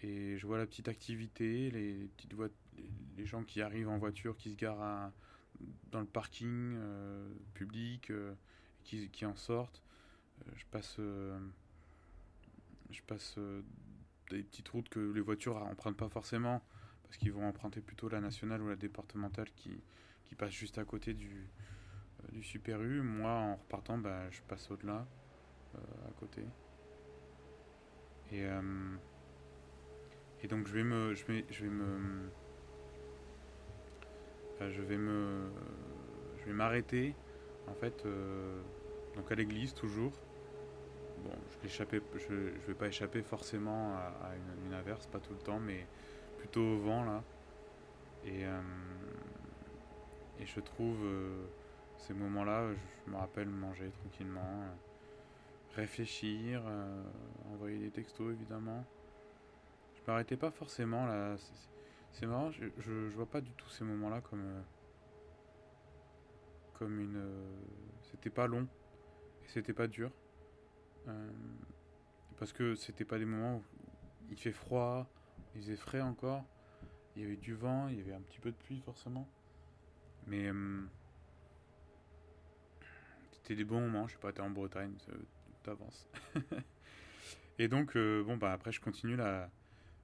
et 0.02 0.38
je 0.38 0.48
vois 0.48 0.58
la 0.58 0.66
petite 0.66 0.88
activité, 0.88 1.72
les, 1.72 2.08
petites 2.16 2.34
voies, 2.34 2.50
les, 3.18 3.26
gens 3.26 3.44
qui 3.44 3.62
arrivent 3.62 3.90
en 3.90 3.98
voiture, 3.98 4.38
qui 4.38 4.52
se 4.52 4.56
garent 4.56 5.12
dans 5.92 6.00
le 6.00 6.06
parking 6.06 6.76
euh, 6.78 7.34
public, 7.54 8.12
euh, 8.12 8.34
qui, 8.84 9.26
en 9.26 9.36
sortent. 9.36 9.84
Euh, 10.42 10.52
je 10.56 10.66
passe, 10.72 11.00
je 12.90 13.02
passe 13.04 13.38
des 14.30 14.44
petites 14.44 14.70
routes 14.70 14.90
que 14.90 15.00
les 15.00 15.22
voitures 15.22 15.58
empruntent 15.58 15.98
pas 15.98 16.10
forcément 16.10 16.64
parce 17.04 17.18
qu'ils 17.18 17.32
vont 17.32 17.48
emprunter 17.48 17.82
plutôt 17.82 18.10
la 18.10 18.20
nationale 18.22 18.62
ou 18.62 18.70
la 18.70 18.76
départementale 18.76 19.50
qui, 19.56 19.82
qui 20.26 20.36
passe 20.36 20.52
juste 20.52 20.78
à 20.78 20.86
côté 20.86 21.14
du, 21.14 21.50
du 22.32 22.44
Super 22.44 22.82
U. 22.82 23.02
Moi, 23.02 23.32
en 23.32 23.56
repartant, 23.56 23.98
bah, 23.98 24.30
je 24.32 24.42
passe 24.42 24.70
au-delà, 24.72 25.08
à 25.76 26.12
côté. 26.20 26.44
Et, 28.32 28.48
donc 30.48 30.68
je 30.68 30.80
me, 30.80 31.14
je 31.16 31.26
je 31.50 31.64
vais 31.64 31.70
me, 31.70 32.30
je 34.68 34.82
vais 34.82 34.98
me, 34.98 35.50
je 36.40 36.46
vais 36.46 36.54
m'arrêter 36.54 37.16
en 37.68 37.74
fait, 37.74 38.06
donc 39.16 39.32
à 39.32 39.36
l'église 39.36 39.74
toujours. 39.74 40.12
Bon, 41.24 41.32
je 41.64 41.68
je, 41.70 42.34
vais 42.68 42.74
pas 42.74 42.88
échapper 42.88 43.22
forcément 43.22 43.96
à, 43.96 44.32
une, 44.66 44.74
averse, 44.74 45.06
pas 45.08 45.20
tout 45.20 45.34
le 45.34 45.40
temps, 45.40 45.60
mais 45.60 45.86
plutôt 46.38 46.62
au 46.62 46.80
vent 46.80 47.04
là. 47.04 47.24
Et, 48.26 48.42
et 50.40 50.46
je 50.46 50.60
trouve 50.60 51.06
ces 51.98 52.14
moments-là, 52.14 52.70
je 53.06 53.12
me 53.12 53.18
rappelle 53.18 53.50
manger 53.50 53.92
tranquillement, 54.02 54.64
réfléchir, 55.76 56.64
envoyer 57.54 57.78
des 57.78 57.92
textos 57.92 58.34
évidemment. 58.34 58.86
Je 59.96 60.12
m'arrêtais 60.12 60.38
pas 60.38 60.52
forcément 60.52 61.06
là. 61.06 61.36
C'est 62.12 62.26
marrant, 62.26 62.52
je, 62.52 62.66
je, 62.80 62.92
vois 63.16 63.30
pas 63.30 63.42
du 63.42 63.52
tout 63.54 63.70
ces 63.70 63.84
moments-là 63.86 64.22
comme 64.22 64.64
comme 66.74 67.00
une. 67.00 67.22
c'était 68.04 68.30
pas 68.30 68.48
long 68.48 68.68
et 69.44 69.48
c'était 69.48 69.74
pas 69.74 69.88
dur. 69.88 70.12
Euh, 71.08 71.30
parce 72.38 72.54
que 72.54 72.76
c'était 72.76 73.06
pas 73.06 73.18
des 73.18 73.26
moments 73.26 73.58
où 73.58 73.64
il 74.32 74.38
fait 74.38 74.52
froid, 74.52 75.10
il 75.56 75.62
faisait 75.62 75.76
frais 75.76 76.02
encore, 76.02 76.46
il 77.16 77.22
y 77.22 77.26
avait 77.26 77.36
du 77.36 77.54
vent, 77.54 77.88
il 77.90 77.98
y 77.98 78.02
avait 78.02 78.14
un 78.14 78.22
petit 78.22 78.40
peu 78.40 78.52
de 78.52 78.56
pluie 78.56 78.80
forcément. 78.80 79.28
Mais 80.28 80.48
euh, 80.48 80.82
c'était 83.32 83.56
des 83.56 83.66
bons 83.66 83.82
moments, 83.82 84.08
je 84.08 84.14
sais 84.14 84.20
pas, 84.20 84.32
t'es 84.32 84.42
en 84.42 84.50
Bretagne, 84.50 84.94
t'avances. 85.64 86.08
et 87.60 87.68
donc, 87.68 87.96
euh, 87.96 88.24
bon, 88.24 88.38
bah 88.38 88.54
après, 88.54 88.72
je 88.72 88.80
continue 88.80 89.16
la, 89.16 89.50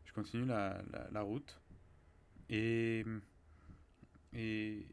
je 0.03 0.13
continue 0.13 0.45
la, 0.45 0.81
la, 1.11 1.21
route. 1.21 1.59
Et, 2.49 3.03
et, 4.33 4.85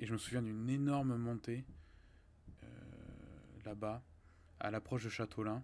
je 0.00 0.12
me 0.12 0.18
souviens 0.18 0.42
d'une 0.42 0.68
énorme 0.70 1.16
montée 1.16 1.64
là-bas 3.64 4.02
à 4.60 4.70
l'approche 4.70 5.04
de 5.04 5.08
Châteaulin. 5.08 5.62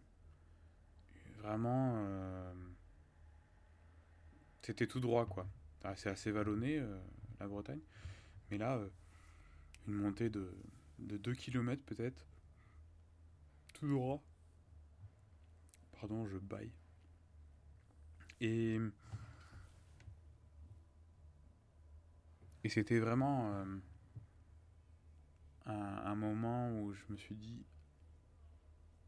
Vraiment, 1.39 1.95
euh, 1.97 2.53
c'était 4.63 4.87
tout 4.87 5.01
droit, 5.01 5.27
quoi. 5.27 5.47
C'est 5.95 6.11
assez 6.11 6.33
vallonné, 6.33 6.79
euh, 6.79 6.99
la 7.39 7.47
Bretagne. 7.47 7.81
Mais 8.51 8.59
là, 8.59 8.77
euh, 8.77 8.89
une 9.87 9.95
montée 9.95 10.31
de, 10.31 10.53
de 10.99 11.17
2 11.17 11.35
km 11.35 11.81
peut-être. 11.85 12.27
Tout 13.75 13.87
droit. 13.87 14.23
Pardon, 15.93 16.27
je 16.27 16.39
baille. 16.39 16.73
Et, 18.41 18.81
et 22.67 22.69
c'était 22.69 22.99
vraiment 22.99 23.55
un, 23.55 23.81
un 25.67 26.15
moment 26.17 26.71
où 26.81 26.93
je 26.93 27.05
me 27.09 27.17
suis 27.17 27.37
dit, 27.37 27.65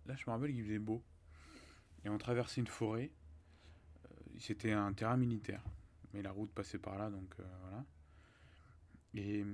Là, 0.09 0.17
je 0.17 0.25
me 0.27 0.31
rappelle 0.33 0.53
qu'il 0.53 0.65
faisait 0.65 0.79
beau. 0.79 1.05
Et 2.05 2.09
on 2.09 2.17
traversait 2.17 2.63
une 2.63 2.67
forêt. 2.67 3.11
Euh, 4.07 4.09
c'était 4.39 4.73
un 4.73 4.93
terrain 4.95 5.19
militaire. 5.19 5.63
Mais 6.15 6.23
la 6.23 6.33
route 6.33 6.51
passait 6.51 6.79
par 6.79 6.97
là, 6.97 7.11
donc 7.11 7.35
euh, 7.39 7.45
voilà. 7.61 7.85
Et 9.15 9.45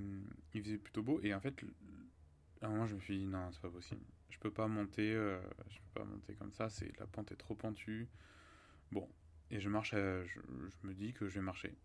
il 0.53 0.63
faisait 0.63 0.77
plutôt 0.77 1.03
beau. 1.03 1.19
Et 1.21 1.33
en 1.33 1.41
fait, 1.41 1.53
à 2.61 2.67
un 2.67 2.69
moment, 2.69 2.87
je 2.87 2.95
me 2.95 3.01
suis 3.01 3.17
dit, 3.17 3.25
non, 3.25 3.51
c'est 3.51 3.61
pas 3.61 3.69
possible. 3.69 4.01
Je 4.29 4.39
peux 4.39 4.51
pas 4.51 4.67
monter, 4.67 5.13
euh, 5.13 5.41
je 5.69 5.77
peux 5.79 5.99
pas 5.99 6.05
monter 6.05 6.33
comme 6.35 6.53
ça. 6.53 6.69
C'est 6.69 6.97
la 6.99 7.05
pente 7.05 7.33
est 7.33 7.35
trop 7.35 7.55
pentue. 7.55 8.07
Bon, 8.91 9.09
et 9.51 9.59
je 9.59 9.67
marche, 9.67 9.91
je, 9.91 10.39
me 10.83 10.93
dis 10.93 11.11
que 11.11 11.27
je 11.27 11.35
vais 11.35 11.41
marcher. 11.41 11.75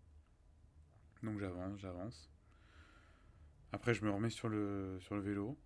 Donc 1.22 1.38
j'avance, 1.38 1.78
j'avance. 1.78 2.30
Après, 3.72 3.94
je 3.94 4.04
me 4.04 4.10
remets 4.10 4.30
sur 4.30 4.48
le 4.48 4.98
sur 5.00 5.14
le 5.14 5.20
vélo. 5.20 5.58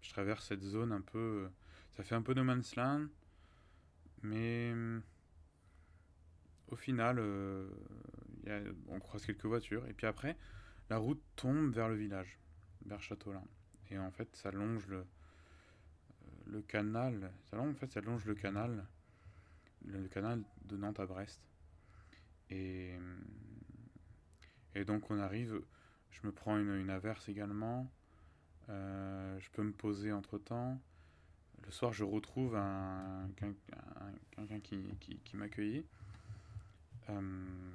Je 0.00 0.10
traverse 0.10 0.46
cette 0.46 0.62
zone 0.62 0.92
un 0.92 1.00
peu 1.00 1.48
ça 1.92 2.02
fait 2.02 2.14
un 2.14 2.22
peu 2.22 2.34
No 2.34 2.42
Man's 2.42 2.74
Land, 2.76 3.06
mais 4.22 4.72
au 6.68 6.76
final, 6.76 7.18
euh, 7.18 7.68
on 8.88 8.98
croise 8.98 9.26
quelques 9.26 9.44
voitures. 9.44 9.86
Et 9.88 9.92
puis 9.92 10.06
après, 10.06 10.36
la 10.88 10.96
route 10.96 11.22
tombe 11.36 11.72
vers 11.74 11.88
le 11.88 11.96
village, 11.96 12.38
vers 12.86 13.02
Châteaulin. 13.02 13.44
Et 13.90 13.98
en 13.98 14.10
fait, 14.10 14.34
ça 14.34 14.50
longe 14.50 14.86
le, 14.86 15.04
le 16.46 16.62
canal. 16.62 17.30
Ça 17.50 17.56
longe, 17.56 17.72
en 17.72 17.78
fait, 17.78 17.92
ça 17.92 18.00
longe 18.00 18.24
le 18.24 18.34
canal, 18.34 18.86
le 19.84 20.08
canal 20.08 20.42
de 20.64 20.76
Nantes 20.78 21.00
à 21.00 21.06
Brest. 21.06 21.42
Et, 22.48 22.96
et 24.74 24.84
donc 24.84 25.10
on 25.10 25.18
arrive, 25.18 25.60
je 26.10 26.26
me 26.26 26.32
prends 26.32 26.58
une, 26.58 26.90
averse 26.90 27.28
également. 27.28 27.90
Euh, 28.68 29.38
je 29.40 29.50
peux 29.50 29.62
me 29.62 29.72
poser 29.72 30.12
entre 30.12 30.38
temps 30.38 30.80
le 31.64 31.70
soir, 31.70 31.92
je 31.92 32.04
retrouve 32.04 32.56
un, 32.56 33.28
quelqu'un 33.36 34.60
qui, 34.60 34.82
qui, 35.24 35.36
m'accueillait. 35.36 35.84
Euh, 37.08 37.74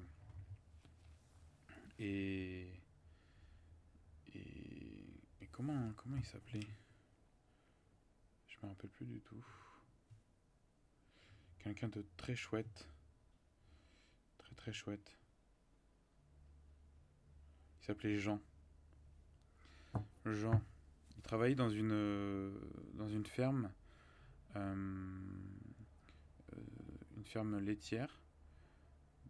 et, 2.00 2.68
et, 4.34 5.48
comment, 5.52 5.92
comment 5.96 6.18
il 6.18 6.26
s'appelait? 6.26 6.68
Je 8.48 8.58
me 8.64 8.70
rappelle 8.70 8.90
plus 8.92 9.06
du 9.06 9.20
tout. 9.22 9.46
Quelqu'un 11.60 11.88
de 11.90 12.06
très 12.18 12.36
chouette. 12.36 12.88
Très 14.38 14.56
très 14.56 14.74
chouette. 14.74 15.18
S'appelait 17.88 18.20
Jean. 18.20 18.42
Jean. 20.26 20.62
Il 21.16 21.24
travaillait 21.24 21.56
dans 21.56 21.70
une, 21.70 21.94
euh, 21.94 22.52
ferme, 23.24 23.72
euh, 24.58 24.76
euh, 26.52 26.62
une 27.16 27.24
ferme 27.24 27.60
laitière, 27.60 28.20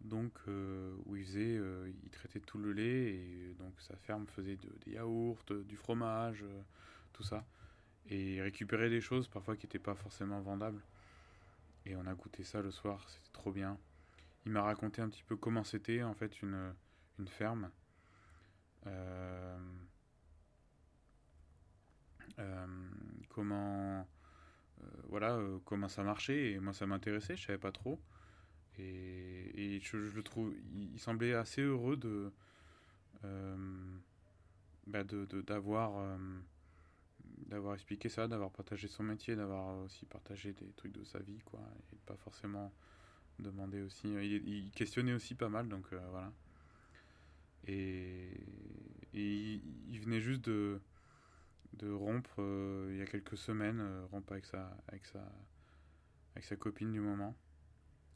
donc 0.02 0.34
où 1.06 1.16
il 1.16 2.10
traitait 2.12 2.40
tout 2.40 2.58
le 2.58 2.74
lait 2.74 3.14
et 3.14 3.56
donc 3.60 3.80
sa 3.80 3.96
ferme 3.96 4.26
faisait 4.26 4.58
des 4.88 4.94
yaourts, 4.94 5.44
du 5.68 5.76
fromage, 5.76 6.44
tout 7.14 7.24
ça, 7.24 7.46
et 8.10 8.42
récupérait 8.42 8.90
des 8.90 9.02
choses 9.02 9.28
parfois 9.28 9.56
qui 9.56 9.68
n'étaient 9.68 9.78
pas 9.78 9.94
forcément 9.94 10.42
vendables. 10.42 10.82
Et 11.86 11.96
on 11.96 12.08
a 12.08 12.16
goûté 12.16 12.44
ça 12.44 12.64
le 12.64 12.72
soir, 12.72 13.08
c'était 13.08 13.34
trop 13.34 13.52
bien. 13.52 13.78
Il 14.48 14.52
m'a 14.52 14.64
raconté 14.64 15.04
un 15.04 15.10
petit 15.10 15.24
peu 15.24 15.36
comment 15.36 15.64
c'était 15.64 16.02
en 16.02 16.16
fait 16.16 16.42
une 16.42 16.74
ferme. 17.28 17.70
Euh, 18.86 19.58
euh, 22.40 22.68
comment 23.30 24.08
euh, 24.82 24.86
voilà 25.10 25.40
comment 25.66 25.88
ça 25.88 26.04
marchait. 26.04 26.52
Et 26.52 26.60
moi 26.60 26.74
ça 26.74 26.86
m'intéressait 26.86 27.36
je 27.36 27.46
savais 27.46 27.58
pas 27.58 27.72
trop. 27.72 28.00
Et, 28.80 29.80
je, 29.82 29.98
le 29.98 30.22
trouve 30.22 30.54
il, 30.76 31.00
semblait 31.00 31.34
assez 31.34 31.62
heureux 31.62 31.98
de 31.98 32.32
bah 34.86 35.04
d'avoir 35.04 36.18
d'avoir 37.48 37.74
expliqué 37.74 38.08
ça 38.08 38.28
d'avoir 38.28 38.52
partagé 38.52 38.88
son 38.88 39.04
métier 39.04 39.36
d'avoir 39.36 39.80
aussi 39.80 40.06
partagé 40.06 40.54
des 40.54 40.72
trucs 40.74 40.92
de 40.92 41.04
sa 41.04 41.20
vie 41.20 41.40
quoi 41.44 41.62
et 41.92 41.98
pas 42.06 42.16
forcément 42.18 42.72
demander 43.40 43.82
aussi. 43.82 44.08
Il, 44.08 44.72
questionnait 44.72 45.14
aussi 45.14 45.34
pas 45.34 45.50
mal 45.50 45.68
donc 45.68 45.88
voilà 45.92 46.32
et, 47.66 48.30
il, 49.14 50.00
venait 50.00 50.22
juste 50.22 50.46
de 50.46 50.80
de 51.74 51.92
rompre 51.92 52.36
euh, 52.40 52.90
il 52.92 52.98
y 52.98 53.02
a 53.02 53.06
quelques 53.06 53.38
semaines, 53.38 53.80
euh, 53.80 54.06
rompre 54.12 54.32
avec 54.32 54.46
sa, 54.46 54.76
avec, 54.88 55.06
sa, 55.06 55.22
avec 56.34 56.44
sa 56.44 56.56
copine 56.56 56.92
du 56.92 57.00
moment, 57.00 57.36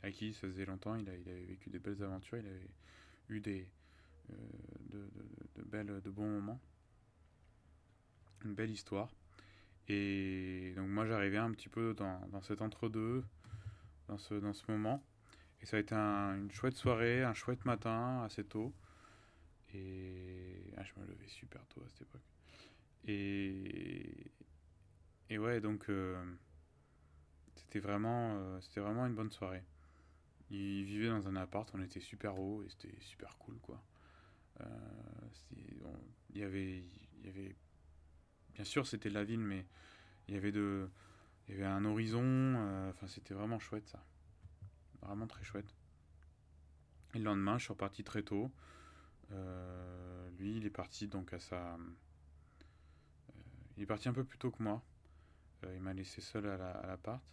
avec 0.02 0.16
qui 0.16 0.34
ça 0.34 0.48
faisait 0.48 0.66
longtemps, 0.66 0.96
il, 0.96 1.08
a, 1.10 1.16
il 1.16 1.30
avait 1.30 1.44
vécu 1.44 1.70
des 1.70 1.80
belles 1.80 2.02
aventures, 2.04 2.38
il 2.38 2.48
avait 2.48 2.70
eu 3.30 3.40
des, 3.40 3.68
euh, 4.32 4.36
de, 4.90 5.10
de, 5.56 5.64
belles, 5.64 6.02
de 6.02 6.10
bons 6.10 6.30
moments, 6.30 6.60
une 8.46 8.54
belle 8.54 8.72
histoire. 8.72 9.14
Et 9.88 10.74
donc 10.76 10.88
moi 10.90 11.06
j'arrivais 11.06 11.38
un 11.38 11.52
petit 11.52 11.70
peu 11.70 11.94
dans, 11.94 12.20
dans 12.28 12.42
cet 12.42 12.62
entre-deux, 12.62 13.24
dans 14.08 14.18
ce, 14.18 14.36
dans 14.36 14.54
ce 14.54 14.70
moment. 14.72 15.04
Et 15.62 15.66
ça 15.66 15.78
a 15.78 15.80
été 15.80 15.94
une 15.94 16.50
chouette 16.52 16.76
soirée, 16.76 17.24
un 17.24 17.36
chouette 17.36 17.66
matin, 17.66 18.24
assez 18.24 18.44
tôt. 18.44 18.74
Et 19.74 20.74
ah, 20.78 20.84
je 20.84 21.00
me 21.00 21.06
levais 21.06 21.28
super 21.28 21.66
tôt 21.68 21.82
à 21.86 21.90
cette 21.90 22.02
époque. 22.02 22.22
Et, 23.08 24.32
et 25.30 25.38
ouais, 25.38 25.62
donc 25.62 25.90
euh, 25.90 26.24
c'était 27.56 27.80
vraiment, 27.80 28.36
euh, 28.36 28.60
vraiment 28.78 29.06
une 29.08 29.16
bonne 29.16 29.32
soirée. 29.32 29.64
Il 30.50 30.84
vivait 30.84 31.08
dans 31.08 31.28
un 31.28 31.36
appart, 31.36 31.70
on 31.74 31.82
était 31.82 32.02
super 32.02 32.38
haut 32.38 32.64
et 32.64 32.70
c'était 32.70 33.00
super 33.00 33.38
cool 33.38 33.58
quoi. 33.60 33.82
Euh, 34.60 34.66
y 36.34 36.44
avait, 36.44 36.84
il 37.20 37.26
y 37.26 37.30
avait 37.30 37.56
bien 38.54 38.66
sûr, 38.66 38.86
c'était 38.86 39.10
la 39.10 39.24
ville, 39.24 39.40
mais 39.40 39.66
il 40.28 40.34
y 40.34 40.38
avait 40.38 40.52
de, 40.52 40.90
il 41.48 41.56
y 41.56 41.58
avait 41.58 41.68
un 41.68 41.86
horizon. 41.86 42.56
Enfin, 42.90 43.08
c'était 43.08 43.34
vraiment 43.34 43.60
chouette 43.60 43.88
ça, 43.88 44.04
vraiment 45.02 45.28
très 45.28 45.44
chouette. 45.44 45.74
Et 47.14 47.20
le 47.20 47.26
lendemain, 47.26 47.58
je 47.58 47.64
suis 47.64 47.74
reparti 47.74 48.04
très 48.04 48.24
tôt. 48.24 48.52
Lui, 50.38 50.58
il 50.58 50.66
est 50.66 50.72
parti 50.72 51.08
donc 51.08 51.34
à 51.34 51.40
sa, 51.40 51.78
il 53.78 53.84
est 53.84 53.88
parti 53.88 54.10
un 54.10 54.14
peu 54.14 54.24
plus 54.24 54.38
tôt 54.38 54.52
que 54.52 54.62
moi. 54.62 54.82
il 55.64 55.80
m'a 55.80 55.94
laissé 55.94 56.22
seul 56.22 56.48
à 56.48 56.86
l'appart. 56.88 57.24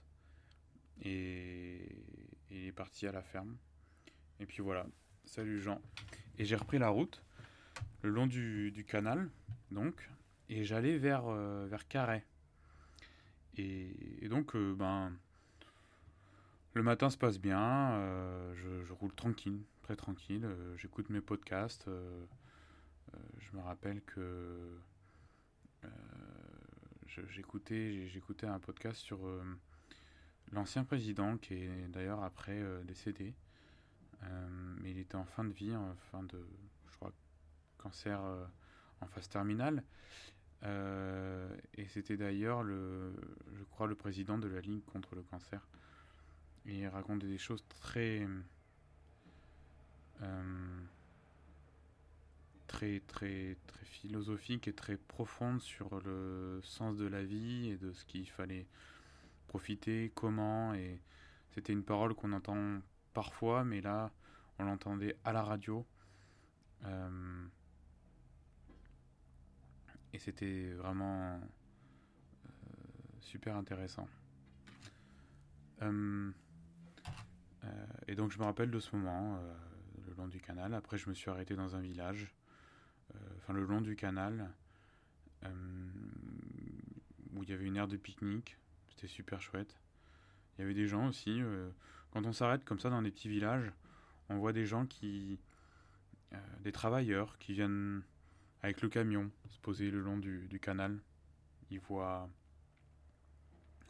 et 1.03 1.97
il 2.51 2.67
est 2.67 2.73
parti 2.73 3.07
à 3.07 3.13
la 3.13 3.23
ferme. 3.23 3.57
Et 4.41 4.47
puis 4.47 4.63
voilà, 4.63 4.87
salut 5.25 5.61
Jean. 5.61 5.81
Et 6.39 6.45
j'ai 6.45 6.57
repris 6.57 6.79
la 6.79 6.89
route 6.89 7.23
le 8.03 8.11
long 8.11 8.27
du, 8.27 8.85
canal, 8.87 9.29
donc, 9.71 10.09
et 10.49 10.65
j'allais 10.65 10.99
vers, 10.99 11.25
euh, 11.27 11.67
vers 11.69 11.87
Carhaix. 11.89 12.25
Et, 13.57 14.29
donc, 14.29 14.55
euh, 14.55 14.75
ben, 14.75 15.13
le 16.75 16.83
matin 16.83 17.11
se 17.11 17.19
passe 17.19 17.39
bien, 17.41 17.91
euh, 17.93 18.55
je, 18.85 18.93
roule 18.93 19.13
tranquille, 19.13 19.61
tranquille, 19.97 20.49
j'écoute 20.77 21.11
mes 21.11 21.21
podcasts. 21.21 21.89
je 23.39 23.57
me 23.57 23.61
rappelle 23.63 24.03
que 24.03 24.79
j'écoutais, 27.29 28.09
j'écoutais 28.09 28.47
un 28.47 28.59
podcast 28.59 29.01
sur 29.01 29.21
l'ancien 30.53 30.85
président 30.85 31.37
qui 31.37 31.55
est 31.55 31.89
d'ailleurs 31.89 32.23
après 32.23 32.63
décédé. 32.85 33.35
Euh, 34.25 34.49
mais 34.81 34.91
il 34.91 34.99
était 34.99 35.17
en 35.17 35.25
fin 35.25 35.45
de 35.45 35.53
vie, 35.53 35.75
en 35.75 35.95
fin 36.11 36.23
de, 36.23 36.45
je 36.91 36.97
crois, 36.97 37.13
cancer 37.79 38.21
euh, 38.23 38.45
en 39.01 39.07
phase 39.07 39.29
terminale. 39.29 39.85
Euh, 40.65 41.57
et 41.75 41.87
c'était 41.87 42.17
d'ailleurs, 42.17 42.63
le, 42.63 43.15
je 43.55 43.65
crois, 43.65 43.87
le 43.87 43.95
président 43.95 44.39
de 44.39 44.49
la 44.49 44.61
Ligue 44.61 44.85
contre 44.87 45.15
le 45.15 45.23
cancer. 45.23 45.67
Et 46.67 46.81
il 46.81 46.89
racontait 46.89 47.29
des 47.29 47.39
choses 47.39 47.65
très, 47.69 48.27
très, 52.67 53.01
très, 53.01 53.57
très 53.67 53.85
philosophiques 53.87 54.69
et 54.69 54.73
très 54.73 54.97
profondes 54.97 55.61
sur 55.61 56.01
le 56.01 56.61
sens 56.63 56.97
de 56.97 57.07
la 57.07 57.25
vie 57.25 57.71
et 57.71 57.77
de 57.77 57.93
ce 57.93 58.05
qu'il 58.05 58.29
fallait 58.29 58.67
profiter, 59.49 60.13
comment. 60.15 60.75
Et 60.75 61.01
c'était 61.51 61.73
une 61.73 61.83
parole 61.83 62.15
qu'on 62.15 62.33
entend 62.33 62.81
parfois, 63.15 63.65
mais 63.65 63.81
là, 63.81 64.13
on 64.59 64.65
l'entendait 64.65 65.17
à 65.25 65.33
la 65.33 65.43
radio. 65.43 65.85
Euh, 66.85 67.47
et 70.13 70.19
c'était 70.19 70.73
vraiment 70.75 71.33
euh, 71.35 72.51
super 73.21 73.57
intéressant. 73.57 74.09
Euh, 75.83 76.33
et 78.07 78.15
donc 78.15 78.31
je 78.31 78.39
me 78.39 78.45
rappelle 78.45 78.71
de 78.71 78.81
ce 78.81 78.95
moment, 78.97 79.41
long 80.19 80.29
du 80.29 80.41
canal. 80.41 80.75
Après, 80.75 80.99
je 80.99 81.09
me 81.09 81.15
suis 81.15 81.31
arrêté 81.31 81.55
dans 81.55 81.75
un 81.77 81.81
village, 81.81 82.35
enfin 83.39 83.55
le 83.55 83.65
long 83.65 83.81
du 83.81 83.97
canal, 83.97 84.51
où 85.45 87.43
il 87.43 87.49
y 87.49 87.53
avait 87.53 87.65
une 87.65 87.77
aire 87.77 87.89
de 87.89 87.97
pique-nique. 87.97 88.57
C'était 88.91 89.07
super 89.07 89.41
chouette. 89.41 89.81
Il 90.57 90.63
y 90.63 90.65
avait 90.65 90.75
des 90.75 90.87
gens 90.87 91.09
aussi. 91.09 91.41
Quand 92.11 92.27
on 92.27 92.33
s'arrête 92.33 92.65
comme 92.65 92.81
ça 92.81 92.91
dans 92.91 93.03
des 93.03 93.11
petits 93.11 93.29
villages, 93.29 93.71
on 94.29 94.39
voit 94.39 94.53
des 94.53 94.67
gens 94.67 94.87
qui. 94.87 95.39
Euh, 96.33 96.37
des 96.61 96.73
travailleurs 96.73 97.39
qui 97.39 97.55
viennent 97.55 98.03
avec 98.63 98.83
le 98.83 98.91
camion 98.91 99.31
se 99.49 99.59
poser 99.61 99.91
le 99.91 100.01
long 100.01 100.19
du, 100.19 100.61
canal. 100.61 100.99
Ils 101.71 101.81
voient. 101.81 102.29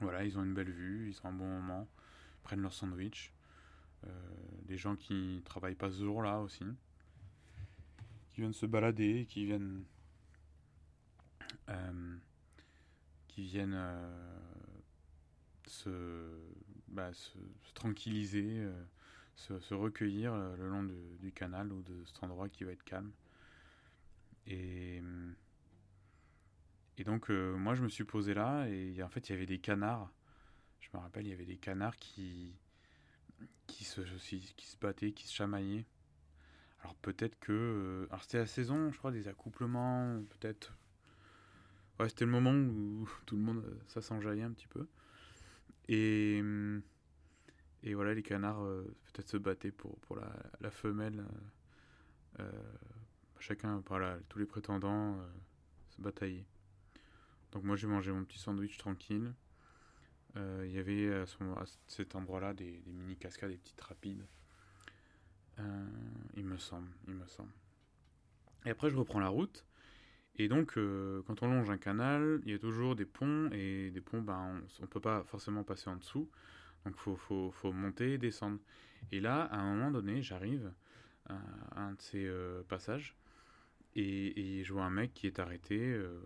Voilà, 0.01 0.25
ils 0.25 0.39
ont 0.39 0.45
une 0.45 0.55
belle 0.55 0.71
vue, 0.71 1.11
ils 1.11 1.27
ont 1.27 1.31
un 1.31 1.33
bon 1.33 1.49
moment, 1.49 1.89
ils 2.37 2.43
prennent 2.43 2.63
leur 2.63 2.73
sandwich. 2.73 3.33
Euh, 4.07 4.11
des 4.65 4.77
gens 4.77 4.97
qui 4.97 5.43
travaillent 5.45 5.75
pas 5.75 5.91
ce 5.91 6.05
jour-là 6.05 6.41
aussi, 6.41 6.65
qui 8.31 8.41
viennent 8.41 8.53
se 8.53 8.67
balader, 8.67 9.27
qui 9.29 9.45
viennent. 9.47 9.85
Euh, 11.69 12.17
qui 13.29 13.43
viennent 13.43 13.79
se 15.67 15.89
bah, 16.89 17.13
se, 17.13 17.39
tranquilliser, 17.75 18.61
euh, 18.61 18.85
se, 19.37 19.75
recueillir 19.75 20.33
euh, 20.33 20.57
le 20.57 20.69
long 20.69 20.89
du 21.21 21.33
canal 21.33 21.73
ou 21.73 21.83
de 21.83 22.05
cet 22.07 22.23
endroit 22.23 22.49
qui 22.49 22.65
va 22.65 22.73
être 22.73 22.83
calme. 22.85 23.13
Et, 24.47 25.03
et 26.97 27.05
donc, 27.05 27.31
euh, 27.31 27.57
moi, 27.57 27.75
je 27.75 27.83
me 27.83 27.89
suis 27.89 28.05
posé 28.05 28.33
là 28.35 28.67
et 28.67 29.03
en 29.03 29.09
fait, 29.09 29.29
il 29.29 29.33
y 29.33 29.35
avait 29.35 29.47
des 29.47 29.59
canards. 29.59 30.11
Je 30.81 30.89
me 30.95 30.99
rappelle, 31.01 31.27
il 31.27 31.31
y 31.31 31.35
avait 31.35 31.45
des 31.45 31.59
canards 31.59 31.97
qui, 31.97 32.55
qui, 33.67 33.85
se, 33.85 34.01
qui 34.01 34.77
battaient, 34.81 35.13
qui 35.13 35.27
se 35.27 35.35
chamaillaient. 35.35 35.87
Alors 36.83 36.95
peut-être 36.97 37.39
que... 37.41 38.07
alors 38.11 38.23
c'était 38.23 38.39
la 38.39 38.47
saison, 38.47 38.91
je 38.93 38.99
crois, 38.99 39.11
des 39.11 39.29
accouplements, 39.29 40.23
peut-être... 40.31 40.77
Ouais, 41.99 42.09
c'était 42.09 42.25
le 42.25 42.31
moment 42.31 42.53
où 42.53 43.09
tout 43.27 43.37
le 43.37 43.43
monde, 43.43 43.65
ça 43.89 44.01
s'enjaillait 44.01 44.45
un 44.45 44.53
petit 44.53 44.69
peu. 44.69 44.87
Et, 45.89 46.43
et 47.83 47.95
voilà, 47.95 48.15
les 48.15 48.23
canards 48.23 48.63
euh, 48.63 48.83
peut-être 49.07 49.29
se 49.29 49.37
battaient 49.37 49.71
pour, 49.71 49.99
pour 50.01 50.17
la, 50.17 50.71
femelle. 50.71 51.25
Euh, 52.41 52.43
euh, 52.43 52.53
chacun, 53.39 53.83
voilà, 53.87 54.19
tous 54.29 54.39
les 54.39 54.47
prétendants 54.47 55.19
se 55.91 56.01
bataillaient. 56.01 56.47
Donc 57.53 57.65
moi 57.65 57.77
j'ai 57.77 57.87
mangé 57.87 58.13
mon 58.13 58.25
petit 58.25 58.39
sandwich 58.39 58.77
tranquille. 58.77 59.33
Il 60.37 60.71
y 60.71 60.79
avait 60.79 61.25
moment, 61.41 61.57
à 61.57 61.65
cet 61.89 62.15
endroit-là 62.15 62.55
des, 62.55 62.83
mini 62.87 63.17
cascades, 63.17 63.51
des 63.51 63.57
petites 63.57 63.81
rapides. 63.81 64.25
il 66.37 66.45
me 66.45 66.59
semble, 66.59 66.91
il 67.09 67.15
me 67.15 67.27
semble. 67.27 67.51
Et 68.65 68.71
après 68.71 68.91
je 68.91 68.97
reprends 68.97 69.21
la 69.21 69.29
route. 69.29 69.65
Et 70.39 70.47
donc, 70.49 70.79
euh, 70.79 71.23
quand 71.27 71.43
on 71.43 71.49
longe 71.49 71.69
un 71.69 71.79
canal, 71.79 72.41
il 72.45 72.53
y 72.53 72.55
a 72.55 72.59
toujours 72.59 72.95
des 72.95 73.05
ponts, 73.05 73.51
et 73.51 73.91
des 73.91 74.01
ponts, 74.01 74.23
ben, 74.23 74.63
on 74.79 74.83
ne 74.83 74.87
peut 74.87 75.01
pas 75.01 75.25
forcément 75.25 75.65
passer 75.65 75.91
en 75.91 75.97
dessous. 75.97 76.31
Donc, 76.85 76.95
il 76.97 77.01
faut, 77.01 77.17
faut, 77.17 77.51
faut, 77.51 77.73
monter 77.73 78.15
et 78.15 78.19
descendre. 78.19 78.61
Et 79.11 79.21
là, 79.21 79.43
à 79.43 79.59
un 79.59 79.75
moment 79.75 79.91
donné, 79.91 80.23
j'arrive 80.23 80.73
à 81.27 81.37
un 81.75 81.93
de 81.93 82.01
ces 82.01 82.25
euh, 82.25 82.63
passages, 82.69 83.17
et, 83.97 84.63
je 84.65 84.73
vois 84.73 84.85
un 84.85 84.91
mec 84.91 85.13
qui 85.13 85.27
est 85.27 85.41
arrêté. 85.41 85.77
Euh, 85.81 86.21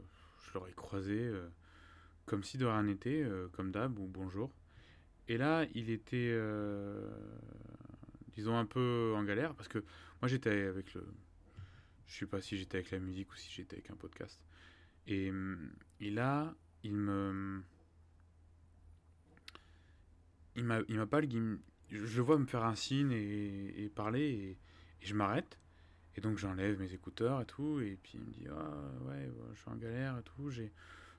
je 0.46 0.54
l'aurais 0.54 0.72
croisé 0.72 1.32
comme 2.26 2.44
si 2.44 2.58
de 2.58 2.66
rien 2.66 2.82
n'était, 2.84 3.26
comme 3.52 3.70
d'hab, 3.70 3.98
ou 3.98 4.06
bonjour. 4.06 4.50
Et 5.28 5.36
là, 5.36 5.66
il 5.74 5.90
était, 5.90 6.36
disons, 8.34 8.56
un 8.56 8.66
peu 8.66 9.12
en 9.16 9.24
galère, 9.24 9.54
parce 9.54 9.68
que 9.68 9.78
moi, 10.20 10.28
j'étais 10.28 10.66
avec 10.66 10.94
le 10.94 11.06
je 12.12 12.18
sais 12.18 12.26
pas 12.26 12.42
si 12.42 12.58
j'étais 12.58 12.76
avec 12.76 12.90
la 12.90 12.98
musique 12.98 13.32
ou 13.32 13.36
si 13.36 13.50
j'étais 13.50 13.76
avec 13.76 13.90
un 13.90 13.96
podcast. 13.96 14.38
Et, 15.06 15.32
et 16.00 16.10
là, 16.10 16.54
il 16.82 16.94
me. 16.94 17.62
Il 20.54 20.64
m'a, 20.64 20.80
il. 20.88 21.58
Je 21.88 22.16
le 22.16 22.22
vois 22.22 22.38
me 22.38 22.44
faire 22.44 22.64
un 22.64 22.74
signe 22.74 23.12
et, 23.12 23.90
parler 23.94 24.58
et, 25.00 25.06
je 25.06 25.14
m'arrête. 25.14 25.58
Et 26.14 26.20
donc 26.20 26.36
j'enlève 26.36 26.78
mes 26.78 26.92
écouteurs 26.92 27.40
et 27.40 27.46
tout. 27.46 27.80
Et 27.80 27.98
puis 28.02 28.12
il 28.16 28.20
me 28.20 28.30
dit 28.30 28.46
Ah 28.50 28.92
ouais, 29.06 29.30
je 29.54 29.58
suis 29.58 29.70
en 29.70 29.76
galère 29.76 30.18
et 30.18 30.22
tout. 30.22 30.50
J'ai. 30.50 30.70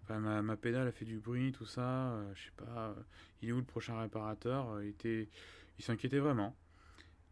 Enfin, 0.03 0.19
ma, 0.19 0.57
pédale 0.57 0.87
a 0.87 0.91
fait 0.91 1.05
du 1.05 1.19
bruit, 1.19 1.51
tout 1.51 1.65
ça. 1.65 2.11
Euh, 2.11 2.31
je 2.35 2.43
sais 2.43 2.51
pas. 2.57 2.89
Euh, 2.89 2.93
il 3.41 3.49
est 3.49 3.51
où 3.51 3.57
le 3.57 3.63
prochain 3.63 3.99
réparateur 3.99 4.81
Il 4.81 4.89
était. 4.89 5.29
Il 5.79 5.83
s'inquiétait 5.83 6.19
vraiment. 6.19 6.55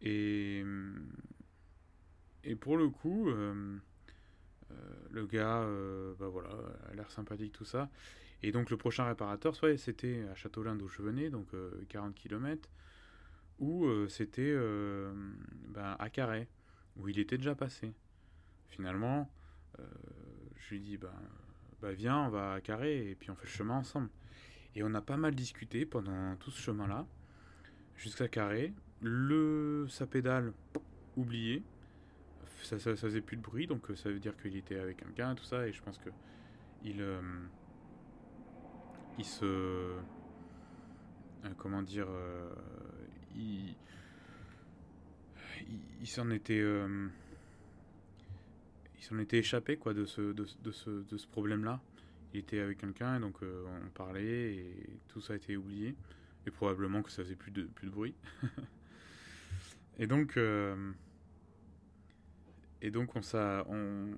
Et 0.01 0.63
et 2.43 2.55
pour 2.55 2.77
le 2.77 2.89
coup, 2.89 3.29
euh, 3.29 3.77
euh, 4.71 4.75
le 5.12 5.25
gars, 5.25 5.62
euh, 5.62 6.13
bah 6.19 6.27
voilà, 6.27 6.49
a 6.89 6.93
l'air 6.93 7.12
sympathique, 7.12 7.53
tout 7.53 7.65
ça. 7.65 7.89
Et 8.43 8.51
donc 8.51 8.71
le 8.71 8.77
prochain 8.77 9.05
réparateur, 9.05 9.55
soit 9.55 9.77
c'était 9.77 10.25
à 10.31 10.36
Châteaulin 10.36 10.75
d'où 10.75 10.88
je 10.88 11.01
venais, 11.01 11.29
donc 11.29 11.47
40 11.89 12.15
km, 12.15 12.67
ou 13.60 13.88
c'était 14.07 14.55
ben, 15.67 15.95
à 15.99 16.10
Carré, 16.10 16.47
où 16.95 17.07
il 17.07 17.19
était 17.19 17.38
déjà 17.38 17.53
passé. 17.53 17.93
Finalement, 18.69 19.31
je 19.77 20.69
lui 20.71 20.79
dis, 20.79 20.97
ben, 20.97 21.13
bah, 21.81 21.91
viens, 21.93 22.19
on 22.19 22.29
va 22.29 22.53
à 22.53 22.61
Carré, 22.61 23.11
et 23.11 23.15
puis 23.15 23.29
on 23.31 23.35
fait 23.35 23.45
le 23.45 23.51
chemin 23.51 23.75
ensemble. 23.75 24.09
Et 24.75 24.83
on 24.83 24.93
a 24.93 25.01
pas 25.01 25.17
mal 25.17 25.35
discuté 25.35 25.85
pendant 25.85 26.35
tout 26.37 26.51
ce 26.51 26.61
chemin-là, 26.61 27.05
jusqu'à 27.97 28.27
Carré. 28.27 28.73
Le, 29.01 29.87
sa 29.89 30.05
pédale, 30.05 30.53
oublié 31.17 31.63
ça, 32.63 32.95
faisait 32.95 33.21
plus 33.21 33.37
de 33.37 33.41
bruit, 33.41 33.67
donc 33.67 33.89
euh, 33.89 33.95
ça 33.95 34.09
veut 34.09 34.19
dire 34.19 34.35
qu'il 34.37 34.55
était 34.55 34.79
avec 34.79 35.03
un 35.03 35.11
gars, 35.11 35.33
tout 35.35 35.43
ça, 35.43 35.67
et 35.67 35.73
je 35.73 35.81
pense 35.81 35.97
que 35.97 36.09
il, 36.83 37.01
euh, 37.01 37.21
il 39.17 39.25
se, 39.25 39.45
euh, 39.45 39.99
comment 41.57 41.81
dire, 41.81 42.07
il, 43.35 43.75
il, 45.99 46.07
s'en 46.07 46.29
était, 46.31 46.63
il 49.01 49.05
s'en 49.05 49.17
était 49.17 49.39
échappé 49.39 49.77
quoi 49.77 49.93
de 49.95 50.05
ce, 50.05 50.21
de, 50.21 50.45
ce, 50.71 50.89
de 50.89 51.17
ce 51.17 51.27
problème-là. 51.27 51.81
il 52.33 52.39
était 52.39 52.59
avec 52.59 52.77
quelqu'un 52.77 53.17
et 53.17 53.19
donc 53.19 53.39
on 53.41 53.89
parlait 53.89 54.55
et 54.55 54.99
tout 55.07 55.21
ça 55.21 55.33
a 55.33 55.35
été 55.35 55.57
oublié. 55.57 55.95
Et 56.47 56.51
probablement 56.51 57.01
que 57.01 57.11
ça 57.11 57.23
faisait 57.23 57.35
plus 57.35 57.51
de, 57.51 57.63
plus 57.63 57.87
de 57.87 57.91
bruit. 57.91 58.15
et 59.99 60.07
donc, 60.07 60.39
et 62.81 62.91
donc 62.91 63.15
on, 63.15 63.21
ça, 63.21 63.63
on, 63.67 64.11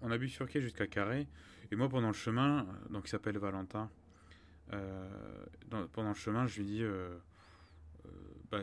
on 0.00 0.10
a 0.10 0.18
bifurqué 0.18 0.60
jusqu'à 0.60 0.86
Carré. 0.86 1.26
Et 1.70 1.76
moi, 1.76 1.88
pendant 1.88 2.08
le 2.08 2.14
chemin, 2.14 2.66
donc 2.90 3.06
il 3.06 3.10
s'appelle 3.10 3.38
Valentin, 3.38 3.90
pendant 5.92 6.10
le 6.10 6.14
chemin, 6.14 6.46
je 6.46 6.58
lui 6.58 6.66
dis, 6.66 6.84
bah, 8.50 8.62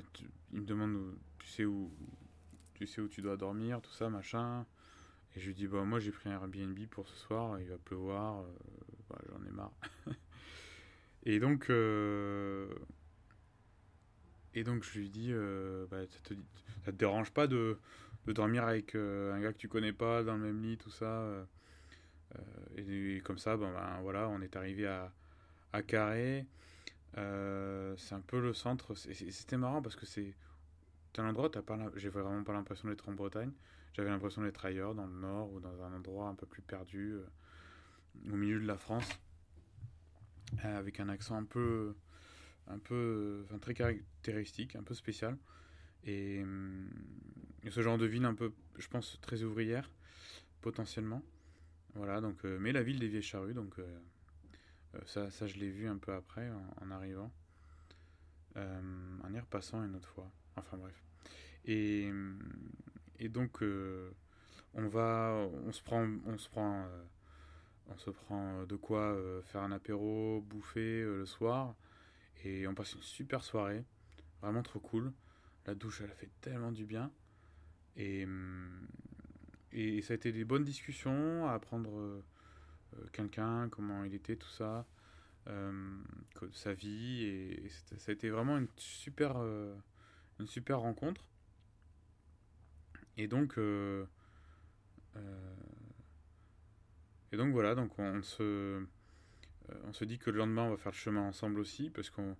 il 0.53 0.61
me 0.61 0.65
demande, 0.65 1.15
tu 1.39 1.47
sais 1.47 1.65
où, 1.65 1.91
tu 2.73 2.85
sais 2.87 3.01
où 3.01 3.07
tu 3.07 3.21
dois 3.21 3.37
dormir, 3.37 3.81
tout 3.81 3.91
ça, 3.91 4.09
machin. 4.09 4.65
Et 5.35 5.39
je 5.39 5.47
lui 5.47 5.53
dis, 5.53 5.67
bah, 5.67 5.83
moi 5.83 5.99
j'ai 5.99 6.11
pris 6.11 6.29
un 6.29 6.33
Airbnb 6.33 6.77
pour 6.89 7.07
ce 7.07 7.15
soir, 7.15 7.59
il 7.59 7.67
va 7.67 7.77
pleuvoir, 7.77 8.43
bah, 9.09 9.19
j'en 9.29 9.45
ai 9.45 9.51
marre. 9.51 9.71
et 11.23 11.39
donc, 11.39 11.69
et 14.53 14.63
donc 14.63 14.83
je 14.83 14.99
lui 14.99 15.09
dis, 15.09 15.33
bah, 15.89 16.05
ça, 16.07 16.19
te, 16.23 16.33
dérange 16.91 17.31
pas 17.31 17.47
de, 17.47 17.77
de 18.25 18.33
dormir 18.33 18.65
avec 18.65 18.95
un 18.95 19.39
gars 19.39 19.53
que 19.53 19.57
tu 19.57 19.69
connais 19.69 19.93
pas 19.93 20.23
dans 20.23 20.35
le 20.35 20.43
même 20.43 20.61
lit, 20.61 20.77
tout 20.77 20.91
ça 20.91 21.47
et, 22.77 23.21
comme 23.23 23.37
ça, 23.37 23.57
ben, 23.57 23.71
voilà, 24.01 24.29
on 24.29 24.41
est 24.41 24.55
arrivé 24.55 24.87
à, 24.87 25.11
à 25.73 25.81
Carré. 25.81 26.45
c'est 27.15 28.15
un 28.15 28.21
peu 28.25 28.39
le 28.39 28.53
centre. 28.53 28.93
C'était 28.95 29.57
marrant 29.57 29.81
parce 29.81 29.95
que 29.95 30.05
c'est 30.05 30.33
un 31.17 31.29
endroit, 31.29 31.49
j'ai 31.95 32.09
vraiment 32.09 32.43
pas 32.43 32.53
l'impression 32.53 32.89
d'être 32.89 33.07
en 33.09 33.13
Bretagne. 33.13 33.51
J'avais 33.93 34.09
l'impression 34.09 34.41
d'être 34.41 34.65
ailleurs, 34.65 34.95
dans 34.95 35.05
le 35.05 35.13
nord 35.13 35.51
ou 35.51 35.59
dans 35.59 35.83
un 35.83 35.93
endroit 35.93 36.27
un 36.27 36.35
peu 36.35 36.45
plus 36.45 36.61
perdu, 36.61 37.15
au 38.31 38.35
milieu 38.35 38.59
de 38.59 38.65
la 38.65 38.77
France, 38.77 39.07
avec 40.63 40.99
un 40.99 41.09
accent 41.09 41.35
un 41.35 41.43
peu, 41.43 41.95
un 42.67 42.79
peu, 42.79 43.43
enfin, 43.45 43.57
très 43.59 43.73
caractéristique, 43.73 44.75
un 44.75 44.83
peu 44.83 44.93
spécial. 44.93 45.37
Et, 46.05 46.43
ce 47.69 47.81
genre 47.81 47.97
de 47.97 48.05
ville 48.05 48.25
un 48.25 48.33
peu, 48.33 48.53
je 48.77 48.87
pense, 48.87 49.19
très 49.21 49.43
ouvrière, 49.43 49.91
potentiellement. 50.61 51.21
Voilà, 51.93 52.21
donc, 52.21 52.43
mais 52.43 52.71
la 52.71 52.83
ville 52.83 52.99
des 52.99 53.07
Vieilles 53.07 53.21
Charrues, 53.21 53.53
donc 53.53 53.75
ça, 55.05 55.29
ça, 55.29 55.47
je 55.47 55.57
l'ai 55.57 55.69
vu 55.69 55.87
un 55.87 55.97
peu 55.97 56.13
après, 56.13 56.49
en, 56.81 56.91
arrivant. 56.91 57.31
en 58.55 59.33
y 59.33 59.39
repassant 59.39 59.83
une 59.83 59.95
autre 59.95 60.09
fois. 60.09 60.31
Enfin 60.55 60.77
bref. 60.77 61.03
Et, 61.65 62.09
et 63.21 63.29
donc, 63.29 63.61
on 64.73 64.87
va, 64.87 65.47
on 65.65 65.71
se 65.71 65.81
prend, 65.83 66.07
on 66.25 66.37
se 66.37 66.49
prend, 66.49 66.87
on 67.87 67.97
se 67.97 68.09
prend 68.09 68.63
de 68.65 68.75
quoi 68.75 69.15
faire 69.43 69.61
un 69.61 69.71
apéro, 69.71 70.41
bouffer 70.41 71.03
le 71.03 71.25
soir, 71.25 71.75
et 72.43 72.67
on 72.67 72.73
passe 72.73 72.93
une 72.93 73.03
super 73.03 73.43
soirée, 73.43 73.85
vraiment 74.41 74.63
trop 74.63 74.79
cool. 74.79 75.13
La 75.67 75.75
douche, 75.75 76.01
elle 76.01 76.09
a 76.09 76.15
fait 76.15 76.31
tellement 76.41 76.71
du 76.71 76.85
bien. 76.85 77.11
Et, 77.95 78.25
et 79.71 80.01
ça 80.01 80.13
a 80.13 80.15
été 80.15 80.31
des 80.31 80.43
bonnes 80.43 80.63
discussions, 80.63 81.47
à 81.47 81.53
apprendre 81.53 82.23
quelqu'un, 83.13 83.69
comment 83.69 84.03
il 84.03 84.15
était, 84.15 84.35
tout 84.35 84.49
ça, 84.49 84.87
sa 86.53 86.73
vie. 86.73 87.23
Et, 87.23 87.69
ça 87.69 88.09
a 88.09 88.13
été 88.13 88.31
vraiment 88.31 88.57
une 88.57 88.67
super, 88.77 89.37
une 90.39 90.47
super 90.47 90.79
rencontre. 90.79 91.30
Et 93.17 93.27
donc, 93.27 93.57
et 97.31 97.37
donc 97.37 97.51
voilà, 97.53 97.75
donc 97.75 97.97
on, 97.99 98.21
se, 98.23 98.83
on 99.85 99.93
se 99.93 100.05
dit 100.05 100.17
que 100.17 100.29
le 100.29 100.37
lendemain 100.39 100.63
on 100.63 100.71
va 100.71 100.77
faire 100.77 100.91
le 100.91 100.97
chemin 100.97 101.21
ensemble 101.21 101.59
aussi, 101.59 101.89
parce 101.89 102.09
qu'on 102.09 102.35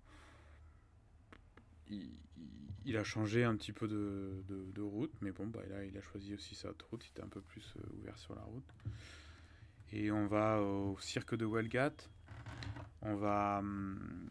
a 2.96 3.04
changé 3.04 3.44
un 3.44 3.56
petit 3.56 3.72
peu 3.72 3.88
de, 3.88 4.82
route, 4.82 5.14
mais 5.22 5.32
bon, 5.32 5.48
bah, 5.48 5.62
là, 5.70 5.86
il 5.86 5.98
a 5.98 6.02
choisi 6.02 6.34
aussi 6.34 6.56
sa 6.56 6.70
route, 6.90 7.06
il 7.06 7.10
était 7.10 7.24
un 7.24 7.30
peu 7.30 7.42
plus 7.42 7.74
euh, 7.78 8.00
ouvert 8.00 8.18
sur 8.18 8.36
la 8.36 8.42
route. 8.42 8.74
Et 9.94 10.12
on 10.12 10.28
va 10.28 10.62
au 10.62 10.98
cirque 11.00 11.36
de 11.36 11.46
Wellgat. 11.46 11.94
On 13.02 13.16
va. 13.16 13.60
Hum, 13.60 14.30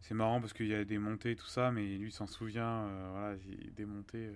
c'est 0.00 0.14
marrant 0.14 0.40
parce 0.40 0.52
qu'il 0.52 0.66
y 0.66 0.74
a 0.74 0.84
des 0.84 0.98
montées 0.98 1.32
et 1.32 1.36
tout 1.36 1.46
ça, 1.46 1.70
mais 1.70 1.96
lui 1.96 2.12
s'en 2.12 2.26
souvient. 2.26 2.86
Euh, 2.86 3.08
voilà, 3.12 3.36
des 3.76 3.84
montées. 3.84 4.28
Euh. 4.28 4.34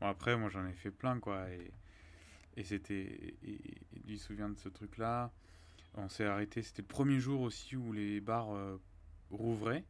Bon, 0.00 0.08
après, 0.08 0.36
moi 0.36 0.48
j'en 0.50 0.66
ai 0.66 0.72
fait 0.72 0.90
plein, 0.90 1.18
quoi. 1.20 1.48
Et, 1.50 1.70
et 2.56 2.64
c'était. 2.64 3.34
Lui 4.06 4.18
se 4.18 4.26
souvient 4.26 4.48
de 4.48 4.58
ce 4.58 4.68
truc-là? 4.68 5.32
On 5.94 6.08
s'est 6.08 6.26
arrêté. 6.26 6.62
C'était 6.62 6.82
le 6.82 6.88
premier 6.88 7.20
jour 7.20 7.40
aussi 7.40 7.76
où 7.76 7.92
les 7.92 8.20
bars 8.20 8.48
rouvraient. 9.30 9.84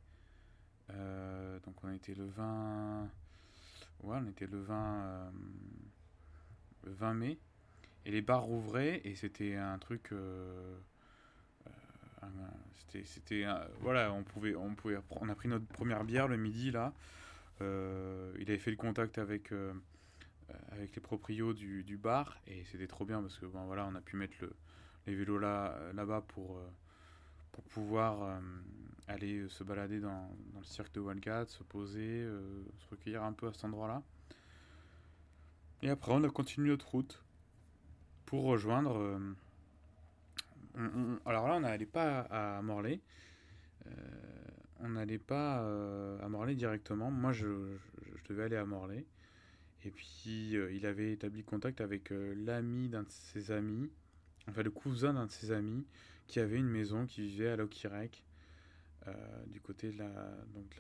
Euh, 0.93 1.59
donc 1.61 1.83
on 1.83 1.93
était 1.93 2.15
le 2.15 2.27
20. 2.27 3.09
Ouais, 4.03 4.19
on 4.21 4.27
était 4.29 4.47
le 4.47 4.61
20. 4.61 5.33
20 6.85 7.11
euh, 7.11 7.15
mai. 7.15 7.39
Et 8.05 8.11
les 8.11 8.23
bars 8.23 8.43
rouvraient 8.43 9.01
et 9.05 9.15
c'était 9.15 9.57
un 9.57 9.79
truc. 9.79 10.13
Euh, 10.13 10.77
c'était. 12.77 13.05
c'était 13.05 13.47
voilà, 13.81 14.13
on 14.13 14.23
pouvait, 14.23 14.55
on 14.55 14.75
pouvait. 14.75 14.99
On 15.11 15.29
a 15.29 15.35
pris 15.35 15.49
notre 15.49 15.67
première 15.67 16.05
bière 16.05 16.29
le 16.29 16.37
midi 16.37 16.71
là. 16.71 16.93
il 17.61 18.45
avait 18.49 18.59
fait 18.59 18.71
le 18.71 18.77
contact 18.77 19.19
avec 19.19 19.53
avec 20.71 20.95
les 20.95 21.03
proprios 21.03 21.53
du, 21.53 21.99
bar 22.01 22.39
et 22.47 22.65
c'était 22.65 22.87
trop 22.87 23.05
bien 23.05 23.21
parce 23.21 23.39
que 23.39 23.47
bon 23.47 23.65
voilà 23.67 23.87
on 23.91 23.95
a 23.95 24.01
pu 24.01 24.17
mettre 24.17 24.37
le, 24.41 24.53
les 25.07 25.15
vélos 25.15 25.39
là 25.39 25.77
là-bas 25.95 26.23
pour 26.29 26.61
pour 27.53 27.65
pouvoir 27.65 28.41
aller 29.09 29.39
euh, 29.39 29.49
se 29.49 29.65
balader 29.65 30.01
dans, 30.01 30.31
dans, 30.53 30.59
le 30.59 30.65
cirque 30.65 30.93
de 30.95 31.01
Wildcat, 31.01 31.47
se 31.47 31.63
poser, 31.63 32.23
euh, 32.23 32.65
se 32.79 32.91
recueillir 32.91 33.23
un 33.23 33.33
peu 33.33 33.49
à 33.49 33.53
cet 33.53 33.65
endroit-là. 33.65 34.03
Et 35.83 35.91
après, 35.91 36.13
on 36.13 36.23
a 36.25 36.29
continué 36.29 36.71
notre 36.71 36.89
route 36.89 37.23
pour 38.25 38.45
rejoindre. 38.45 38.97
Euh, 38.97 39.35
alors 41.25 41.49
là, 41.49 41.55
on 41.55 41.61
n'allait 41.61 41.87
pas 41.87 42.21
à, 42.21 42.61
Morlaix. 42.63 43.01
on 44.81 44.89
n'allait 44.91 45.19
pas 45.19 45.61
à 46.23 46.29
Morlaix 46.29 46.55
directement. 46.55 47.11
Moi, 47.11 47.33
je, 47.33 47.77
je, 48.03 48.29
devais 48.29 48.45
aller 48.45 48.57
à 48.57 48.67
Morlaix. 48.67 49.07
Et 49.87 49.91
puis, 49.91 50.51
il 50.73 50.85
avait 50.85 51.13
établi 51.13 51.45
contact 51.45 51.81
avec 51.81 52.11
l'ami 52.11 52.89
d'un 52.89 53.05
de 53.05 53.09
ses 53.09 53.53
amis, 53.53 53.89
enfin 54.49 54.63
le 54.63 54.71
cousin 54.73 55.15
d'un 55.15 55.27
de 55.27 55.31
ses 55.31 55.53
amis, 55.53 55.87
qui 56.27 56.41
avait 56.41 56.59
une 56.59 56.69
maison, 56.69 57.07
qui 57.07 57.23
vivait 57.23 57.51
à 57.51 57.57
Lokirek. 57.57 58.25
Euh, 59.09 59.13
du 59.47 59.61
côté 59.61 59.93
de 59.93 59.99
la, 59.99 60.09
donc 60.55 60.77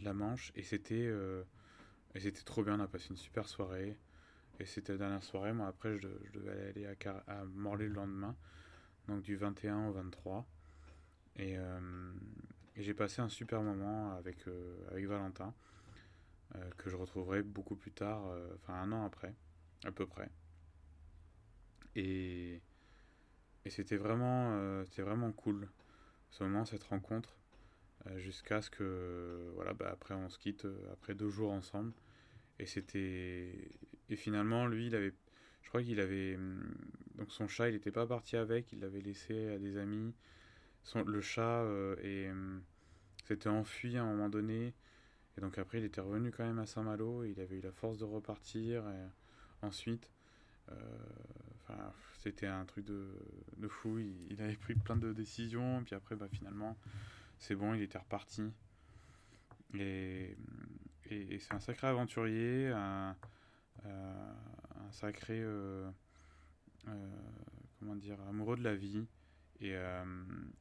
la, 0.00 0.12
Manche. 0.14 0.52
Et 0.56 0.62
c'était 0.62 1.06
euh, 1.06 1.42
c'était 2.16 2.42
trop 2.42 2.64
bien. 2.64 2.78
On 2.78 2.82
a 2.82 2.88
passé 2.88 3.08
une 3.10 3.16
super 3.16 3.48
soirée. 3.48 3.96
Et 4.58 4.66
c'était 4.66 4.92
la 4.92 4.98
dernière 4.98 5.22
soirée. 5.22 5.52
Moi, 5.52 5.66
après, 5.66 5.98
je, 5.98 6.08
devais 6.32 6.68
aller 6.68 6.86
à, 7.26 7.44
Morlaix 7.44 7.88
le 7.88 7.94
lendemain. 7.94 8.34
Donc 9.08 9.22
du 9.22 9.36
21 9.36 9.88
au 9.88 9.92
23. 9.92 10.46
Et, 11.36 11.56
euh, 11.56 12.12
et 12.76 12.82
j'ai 12.82 12.94
passé 12.94 13.20
un 13.20 13.28
super 13.28 13.62
moment 13.62 14.14
avec, 14.16 14.38
avec 14.90 15.06
Valentin. 15.06 15.54
Que 16.76 16.90
je 16.90 16.96
retrouverai 16.96 17.42
beaucoup 17.42 17.76
plus 17.76 17.92
tard. 17.92 18.22
Enfin, 18.56 18.74
un 18.74 18.92
an 18.92 19.04
après. 19.04 19.34
À 19.84 19.92
peu 19.92 20.06
près. 20.06 20.30
Et, 21.96 22.60
et 23.64 23.70
c'était 23.70 23.96
vraiment, 23.96 24.84
c'était 24.84 25.02
vraiment 25.02 25.32
cool 25.32 25.68
ce 26.32 26.44
moment, 26.44 26.64
cette 26.64 26.84
rencontre, 26.84 27.36
euh, 28.06 28.18
jusqu'à 28.18 28.62
ce 28.62 28.70
que, 28.70 29.52
voilà, 29.54 29.74
bah, 29.74 29.90
après 29.92 30.14
on 30.14 30.28
se 30.28 30.38
quitte 30.38 30.64
euh, 30.64 30.92
après 30.92 31.14
deux 31.14 31.28
jours 31.28 31.52
ensemble. 31.52 31.92
Et 32.58 32.66
c'était. 32.66 33.70
Et 34.08 34.16
finalement, 34.16 34.66
lui, 34.66 34.86
il 34.88 34.94
avait. 34.94 35.14
Je 35.62 35.68
crois 35.68 35.82
qu'il 35.82 36.00
avait. 36.00 36.36
Hum, 36.36 36.74
donc 37.16 37.30
son 37.30 37.48
chat, 37.48 37.68
il 37.68 37.74
n'était 37.74 37.92
pas 37.92 38.06
parti 38.06 38.36
avec, 38.36 38.72
il 38.72 38.80
l'avait 38.80 39.00
laissé 39.00 39.48
à 39.48 39.58
des 39.58 39.76
amis. 39.76 40.14
Son, 40.84 41.04
le 41.04 41.20
chat 41.20 41.62
euh, 41.62 41.96
et, 42.02 42.30
hum, 42.30 42.62
s'était 43.26 43.48
enfui 43.48 43.96
à 43.96 44.02
un 44.02 44.06
moment 44.06 44.28
donné. 44.28 44.74
Et 45.36 45.40
donc 45.40 45.58
après, 45.58 45.78
il 45.78 45.84
était 45.84 46.00
revenu 46.00 46.30
quand 46.30 46.44
même 46.44 46.58
à 46.58 46.66
Saint-Malo. 46.66 47.24
Il 47.24 47.40
avait 47.40 47.56
eu 47.56 47.60
la 47.60 47.72
force 47.72 47.98
de 47.98 48.04
repartir. 48.04 48.84
Ensuite, 49.62 50.10
c'était 52.22 52.46
un 52.46 52.64
truc 52.64 52.84
de, 52.84 53.08
de 53.56 53.68
fou. 53.68 53.98
Il, 53.98 54.40
avait 54.40 54.56
pris 54.56 54.74
plein 54.74 54.96
de 54.96 55.12
décisions, 55.12 55.82
puis 55.84 55.94
après, 55.94 56.14
bah, 56.14 56.28
finalement, 56.30 56.76
c'est 57.38 57.56
bon, 57.56 57.74
il 57.74 57.82
était 57.82 57.98
reparti. 57.98 58.44
Et, 59.74 60.36
c'est 61.08 61.52
un 61.52 61.60
sacré 61.60 61.88
aventurier, 61.88 62.68
un, 62.68 63.16
euh, 63.84 64.32
sacré, 64.92 65.40
euh, 65.42 65.90
euh, 66.88 67.08
comment 67.78 67.96
dire, 67.96 68.18
amoureux 68.28 68.56
de 68.56 68.62
la 68.62 68.76
vie. 68.76 69.04
Et, 69.60 69.74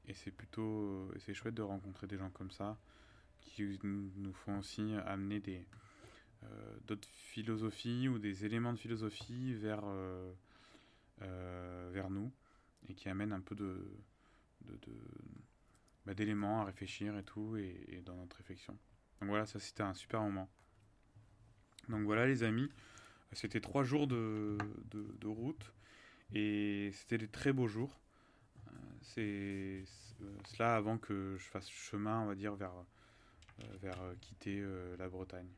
et 0.07 0.13
c'est 0.13 0.31
plutôt, 0.31 1.11
c'est 1.19 1.33
chouette 1.33 1.55
de 1.55 1.61
rencontrer 1.61 2.07
des 2.07 2.17
gens 2.17 2.29
comme 2.29 2.51
ça, 2.51 2.77
qui 3.41 3.79
nous 3.83 4.33
font 4.33 4.59
aussi 4.59 4.93
amener 5.05 5.39
des, 5.39 5.65
d'autres 6.87 7.09
philosophies 7.09 8.07
ou 8.07 8.17
des 8.19 8.45
éléments 8.45 8.73
de 8.73 8.79
philosophie 8.79 9.53
vers, 9.53 9.83
vers 11.19 12.09
nous. 12.09 12.31
et 12.89 12.93
qui 12.93 13.09
amène 13.09 13.33
un 13.33 13.41
peu 13.41 13.55
de, 13.55 13.85
de, 14.65 14.93
bah, 16.05 16.13
d'éléments 16.13 16.61
à 16.61 16.65
réfléchir 16.65 17.17
et 17.17 17.23
tout, 17.23 17.55
et, 17.57 18.01
dans 18.05 18.15
notre 18.15 18.37
réflexion. 18.37 18.77
Donc 19.19 19.29
voilà, 19.29 19.45
ça 19.45 19.59
c'était 19.59 19.83
un 19.83 19.93
super 19.93 20.21
moment. 20.21 20.49
Donc 21.89 22.03
voilà 22.03 22.25
les 22.25 22.43
amis, 22.43 22.69
c'était 23.33 23.61
trois 23.61 23.83
jours 23.83 24.07
de, 24.07 24.57
de, 24.91 25.27
route, 25.27 25.73
et 26.33 26.91
c'était 26.93 27.17
des 27.17 27.27
très 27.27 27.53
beaux 27.53 27.67
jours. 27.67 27.99
Euh, 28.67 28.71
c'est 29.01 29.83
cela 30.45 30.75
avant 30.75 30.97
que 30.97 31.35
je 31.37 31.45
fasse 31.45 31.69
chemin, 31.69 32.21
on 32.21 32.25
va 32.25 32.35
dire, 32.35 32.55
vers, 32.55 32.71
euh, 32.71 32.83
vers 33.81 33.99
quitter 34.21 34.63
la 34.97 35.09
Bretagne. 35.09 35.49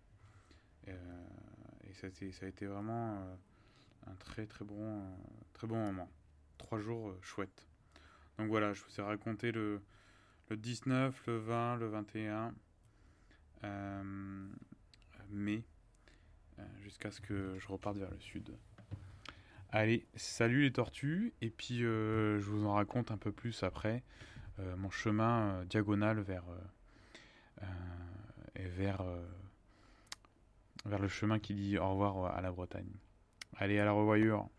et 0.87 1.93
ça, 1.93 2.07
a 2.07 2.47
été 2.47 2.65
vraiment 2.65 3.37
un 4.07 4.15
très 4.15 4.45
très 4.45 4.65
bon, 4.65 5.03
très 5.53 5.67
bon 5.67 5.77
moment. 5.77 6.09
Trois 6.57 6.79
jours 6.79 7.15
chouettes. 7.21 7.67
Donc 8.37 8.47
voilà, 8.47 8.73
je 8.73 8.83
vous 8.83 8.99
ai 8.99 9.03
raconté 9.03 9.51
le, 9.51 9.81
le 10.49 10.57
19, 10.57 11.23
le 11.27 11.37
20, 11.37 11.77
le 11.77 11.87
21 11.87 12.53
euh, 13.63 14.03
mai, 15.29 15.63
euh, 16.59 16.63
jusqu'à 16.81 17.11
ce 17.11 17.21
que 17.21 17.57
je 17.57 17.67
reparte 17.67 17.97
vers 17.97 18.11
le 18.11 18.19
sud. 18.19 18.51
Allez, 19.71 20.05
salut 20.15 20.63
les 20.63 20.71
tortues, 20.71 21.33
et 21.41 21.49
puis 21.49 21.83
euh, 21.83 22.39
je 22.39 22.49
vous 22.49 22.65
en 22.65 22.73
raconte 22.73 23.11
un 23.11 23.17
peu 23.17 23.31
plus 23.31 23.63
après 23.63 24.03
mon 24.77 24.91
chemin 24.91 25.65
diagonal 25.65 26.19
vers, 26.19 26.43
et 28.55 28.65
vers, 28.65 29.03
vers 30.85 30.99
le 30.99 31.07
chemin 31.07 31.39
qui 31.39 31.53
dit 31.53 31.77
au 31.77 31.89
revoir 31.89 32.35
à 32.35 32.41
la 32.41 32.51
Bretagne. 32.51 32.91
Allez, 33.57 33.79
à 33.79 33.85
la 33.85 33.91
revoyure. 33.91 34.49